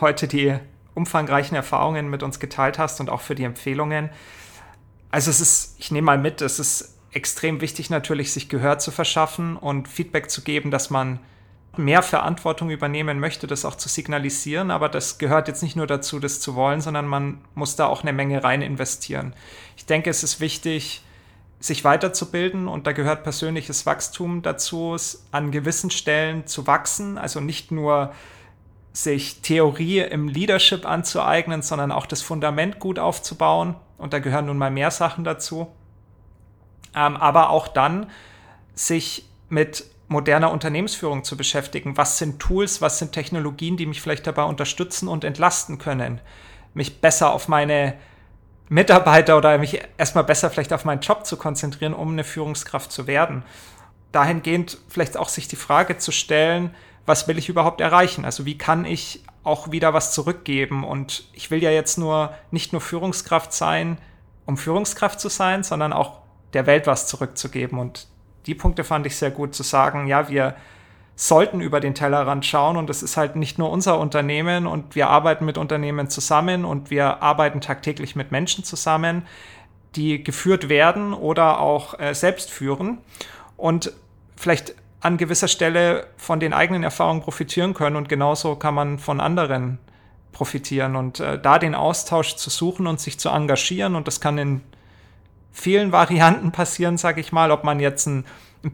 heute 0.00 0.26
die 0.26 0.58
umfangreichen 1.00 1.56
Erfahrungen 1.56 2.10
mit 2.10 2.22
uns 2.22 2.38
geteilt 2.40 2.78
hast 2.78 3.00
und 3.00 3.08
auch 3.08 3.22
für 3.22 3.34
die 3.34 3.44
Empfehlungen. 3.44 4.10
Also 5.10 5.30
es 5.30 5.40
ist, 5.40 5.76
ich 5.78 5.90
nehme 5.90 6.04
mal 6.04 6.18
mit, 6.18 6.42
es 6.42 6.58
ist 6.58 6.98
extrem 7.10 7.62
wichtig 7.62 7.88
natürlich, 7.88 8.32
sich 8.32 8.50
Gehör 8.50 8.78
zu 8.78 8.90
verschaffen 8.90 9.56
und 9.56 9.88
Feedback 9.88 10.30
zu 10.30 10.42
geben, 10.42 10.70
dass 10.70 10.90
man 10.90 11.18
mehr 11.76 12.02
Verantwortung 12.02 12.68
übernehmen 12.68 13.18
möchte, 13.18 13.46
das 13.46 13.64
auch 13.64 13.76
zu 13.76 13.88
signalisieren. 13.88 14.70
Aber 14.70 14.90
das 14.90 15.16
gehört 15.16 15.48
jetzt 15.48 15.62
nicht 15.62 15.74
nur 15.74 15.86
dazu, 15.86 16.20
das 16.20 16.38
zu 16.38 16.54
wollen, 16.54 16.82
sondern 16.82 17.06
man 17.06 17.40
muss 17.54 17.76
da 17.76 17.86
auch 17.86 18.02
eine 18.02 18.12
Menge 18.12 18.44
rein 18.44 18.60
investieren. 18.60 19.32
Ich 19.76 19.86
denke, 19.86 20.10
es 20.10 20.22
ist 20.22 20.38
wichtig, 20.40 21.02
sich 21.60 21.82
weiterzubilden 21.82 22.68
und 22.68 22.86
da 22.86 22.92
gehört 22.92 23.22
persönliches 23.22 23.86
Wachstum 23.86 24.42
dazu, 24.42 24.96
an 25.30 25.50
gewissen 25.50 25.90
Stellen 25.90 26.46
zu 26.46 26.66
wachsen, 26.66 27.16
also 27.16 27.40
nicht 27.40 27.70
nur 27.70 28.12
sich 28.92 29.40
Theorie 29.42 30.00
im 30.00 30.28
Leadership 30.28 30.86
anzueignen, 30.86 31.62
sondern 31.62 31.92
auch 31.92 32.06
das 32.06 32.22
Fundament 32.22 32.78
gut 32.78 32.98
aufzubauen 32.98 33.76
und 33.98 34.12
da 34.12 34.18
gehören 34.18 34.46
nun 34.46 34.58
mal 34.58 34.70
mehr 34.70 34.90
Sachen 34.90 35.24
dazu, 35.24 35.68
ähm, 36.94 37.16
aber 37.16 37.50
auch 37.50 37.68
dann 37.68 38.10
sich 38.74 39.28
mit 39.48 39.84
moderner 40.08 40.50
Unternehmensführung 40.50 41.22
zu 41.22 41.36
beschäftigen. 41.36 41.96
Was 41.96 42.18
sind 42.18 42.40
Tools, 42.40 42.80
was 42.80 42.98
sind 42.98 43.12
Technologien, 43.12 43.76
die 43.76 43.86
mich 43.86 44.00
vielleicht 44.00 44.26
dabei 44.26 44.42
unterstützen 44.42 45.06
und 45.06 45.22
entlasten 45.22 45.78
können, 45.78 46.20
mich 46.74 47.00
besser 47.00 47.32
auf 47.32 47.46
meine 47.46 47.94
Mitarbeiter 48.68 49.36
oder 49.36 49.58
mich 49.58 49.80
erstmal 49.98 50.24
besser 50.24 50.50
vielleicht 50.50 50.72
auf 50.72 50.84
meinen 50.84 51.00
Job 51.00 51.26
zu 51.26 51.36
konzentrieren, 51.36 51.94
um 51.94 52.12
eine 52.12 52.24
Führungskraft 52.24 52.90
zu 52.90 53.06
werden. 53.06 53.44
Dahingehend 54.10 54.78
vielleicht 54.88 55.16
auch 55.16 55.28
sich 55.28 55.46
die 55.46 55.56
Frage 55.56 55.98
zu 55.98 56.10
stellen, 56.10 56.74
was 57.06 57.26
will 57.28 57.38
ich 57.38 57.48
überhaupt 57.48 57.80
erreichen? 57.80 58.24
Also 58.24 58.44
wie 58.44 58.58
kann 58.58 58.84
ich 58.84 59.24
auch 59.42 59.70
wieder 59.72 59.94
was 59.94 60.12
zurückgeben? 60.12 60.84
Und 60.84 61.24
ich 61.32 61.50
will 61.50 61.62
ja 61.62 61.70
jetzt 61.70 61.98
nur 61.98 62.34
nicht 62.50 62.72
nur 62.72 62.80
Führungskraft 62.80 63.52
sein, 63.52 63.98
um 64.46 64.56
Führungskraft 64.56 65.20
zu 65.20 65.28
sein, 65.28 65.62
sondern 65.62 65.92
auch 65.92 66.20
der 66.52 66.66
Welt 66.66 66.86
was 66.86 67.06
zurückzugeben. 67.06 67.78
Und 67.78 68.06
die 68.46 68.54
Punkte 68.54 68.84
fand 68.84 69.06
ich 69.06 69.16
sehr 69.16 69.30
gut 69.30 69.54
zu 69.54 69.62
sagen, 69.62 70.06
ja, 70.06 70.28
wir 70.28 70.56
sollten 71.16 71.60
über 71.60 71.80
den 71.80 71.94
Tellerrand 71.94 72.46
schauen 72.46 72.78
und 72.78 72.88
es 72.88 73.02
ist 73.02 73.18
halt 73.18 73.36
nicht 73.36 73.58
nur 73.58 73.70
unser 73.70 73.98
Unternehmen 73.98 74.66
und 74.66 74.94
wir 74.94 75.10
arbeiten 75.10 75.44
mit 75.44 75.58
Unternehmen 75.58 76.08
zusammen 76.08 76.64
und 76.64 76.90
wir 76.90 77.22
arbeiten 77.22 77.60
tagtäglich 77.60 78.16
mit 78.16 78.32
Menschen 78.32 78.64
zusammen, 78.64 79.26
die 79.96 80.24
geführt 80.24 80.70
werden 80.70 81.12
oder 81.12 81.60
auch 81.60 81.98
äh, 81.98 82.14
selbst 82.14 82.50
führen 82.50 82.98
und 83.58 83.92
vielleicht 84.34 84.74
an 85.00 85.16
gewisser 85.16 85.48
Stelle 85.48 86.06
von 86.16 86.40
den 86.40 86.52
eigenen 86.52 86.82
Erfahrungen 86.82 87.22
profitieren 87.22 87.74
können 87.74 87.96
und 87.96 88.08
genauso 88.08 88.56
kann 88.56 88.74
man 88.74 88.98
von 88.98 89.20
anderen 89.20 89.78
profitieren 90.32 90.94
und 90.96 91.20
äh, 91.20 91.40
da 91.40 91.58
den 91.58 91.74
Austausch 91.74 92.36
zu 92.36 92.50
suchen 92.50 92.86
und 92.86 93.00
sich 93.00 93.18
zu 93.18 93.30
engagieren 93.30 93.94
und 93.94 94.06
das 94.06 94.20
kann 94.20 94.38
in 94.38 94.60
vielen 95.52 95.92
Varianten 95.92 96.52
passieren, 96.52 96.98
sage 96.98 97.20
ich 97.20 97.32
mal, 97.32 97.50
ob 97.50 97.64
man 97.64 97.80
jetzt 97.80 98.06
einen 98.06 98.24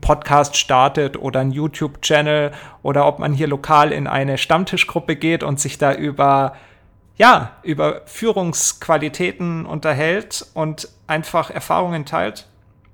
Podcast 0.01 0.57
startet 0.57 1.17
oder 1.17 1.41
einen 1.41 1.53
YouTube-Channel 1.53 2.53
oder 2.83 3.07
ob 3.07 3.21
man 3.21 3.33
hier 3.33 3.47
lokal 3.47 3.93
in 3.93 4.09
eine 4.09 4.37
Stammtischgruppe 4.37 5.15
geht 5.17 5.45
und 5.45 5.61
sich 5.61 5.79
da 5.79 5.95
über 5.95 6.57
ja, 7.19 7.53
über 7.62 8.03
Führungsqualitäten 8.05 9.65
unterhält 9.65 10.47
und 10.53 10.89
einfach 11.07 11.51
Erfahrungen 11.51 12.05
teilt. 12.05 12.47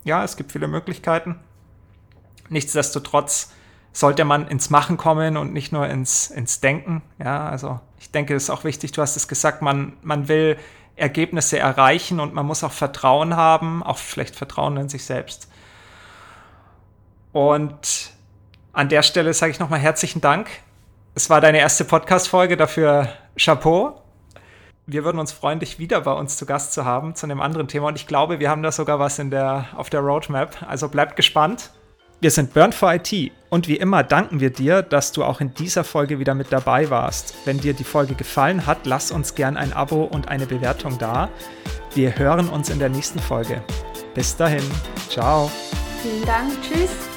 Ja, 0.04 0.22
es 0.22 0.36
gibt 0.36 0.52
viele 0.52 0.68
Möglichkeiten. 0.68 1.40
Nichtsdestotrotz 2.52 3.50
sollte 3.92 4.24
man 4.24 4.46
ins 4.46 4.70
Machen 4.70 4.96
kommen 4.96 5.36
und 5.36 5.52
nicht 5.52 5.72
nur 5.72 5.86
ins, 5.88 6.30
ins 6.30 6.60
Denken. 6.60 7.02
Ja, 7.18 7.48
also 7.48 7.80
ich 7.98 8.10
denke, 8.10 8.34
es 8.34 8.44
ist 8.44 8.50
auch 8.50 8.64
wichtig, 8.64 8.92
du 8.92 9.02
hast 9.02 9.16
es 9.16 9.28
gesagt, 9.28 9.62
man, 9.62 9.94
man 10.02 10.28
will 10.28 10.56
Ergebnisse 10.96 11.58
erreichen 11.58 12.20
und 12.20 12.34
man 12.34 12.46
muss 12.46 12.62
auch 12.64 12.72
Vertrauen 12.72 13.36
haben, 13.36 13.82
auch 13.82 13.98
vielleicht 13.98 14.36
Vertrauen 14.36 14.76
in 14.76 14.88
sich 14.88 15.04
selbst. 15.04 15.48
Und 17.32 18.12
an 18.72 18.88
der 18.88 19.02
Stelle 19.02 19.32
sage 19.32 19.52
ich 19.52 19.58
nochmal 19.58 19.80
herzlichen 19.80 20.20
Dank. 20.20 20.48
Es 21.14 21.30
war 21.30 21.40
deine 21.40 21.58
erste 21.58 21.84
Podcast-Folge, 21.84 22.56
dafür 22.56 23.08
Chapeau. 23.36 24.02
Wir 24.86 25.04
würden 25.04 25.18
uns 25.18 25.32
freuen, 25.32 25.60
dich 25.60 25.78
wieder 25.78 26.00
bei 26.02 26.12
uns 26.12 26.36
zu 26.36 26.44
Gast 26.44 26.72
zu 26.72 26.84
haben 26.84 27.14
zu 27.14 27.24
einem 27.26 27.40
anderen 27.40 27.68
Thema. 27.68 27.88
Und 27.88 27.96
ich 27.96 28.06
glaube, 28.06 28.40
wir 28.40 28.50
haben 28.50 28.62
da 28.62 28.72
sogar 28.72 28.98
was 28.98 29.18
in 29.18 29.30
der, 29.30 29.66
auf 29.76 29.90
der 29.90 30.00
Roadmap. 30.00 30.66
Also 30.68 30.88
bleibt 30.88 31.16
gespannt. 31.16 31.70
Wir 32.22 32.30
sind 32.30 32.54
Burn 32.54 32.72
for 32.72 32.94
IT 32.94 33.32
und 33.50 33.66
wie 33.66 33.74
immer 33.74 34.04
danken 34.04 34.38
wir 34.38 34.50
dir, 34.50 34.82
dass 34.82 35.10
du 35.10 35.24
auch 35.24 35.40
in 35.40 35.54
dieser 35.54 35.82
Folge 35.82 36.20
wieder 36.20 36.36
mit 36.36 36.52
dabei 36.52 36.88
warst. 36.88 37.34
Wenn 37.44 37.58
dir 37.58 37.74
die 37.74 37.82
Folge 37.82 38.14
gefallen 38.14 38.64
hat, 38.64 38.86
lass 38.86 39.10
uns 39.10 39.34
gern 39.34 39.56
ein 39.56 39.72
Abo 39.72 40.04
und 40.04 40.28
eine 40.28 40.46
Bewertung 40.46 40.98
da. 40.98 41.30
Wir 41.96 42.16
hören 42.16 42.48
uns 42.48 42.70
in 42.70 42.78
der 42.78 42.90
nächsten 42.90 43.18
Folge. 43.18 43.60
Bis 44.14 44.36
dahin, 44.36 44.62
ciao. 45.08 45.50
Vielen 46.00 46.24
Dank, 46.24 46.52
tschüss. 46.62 47.11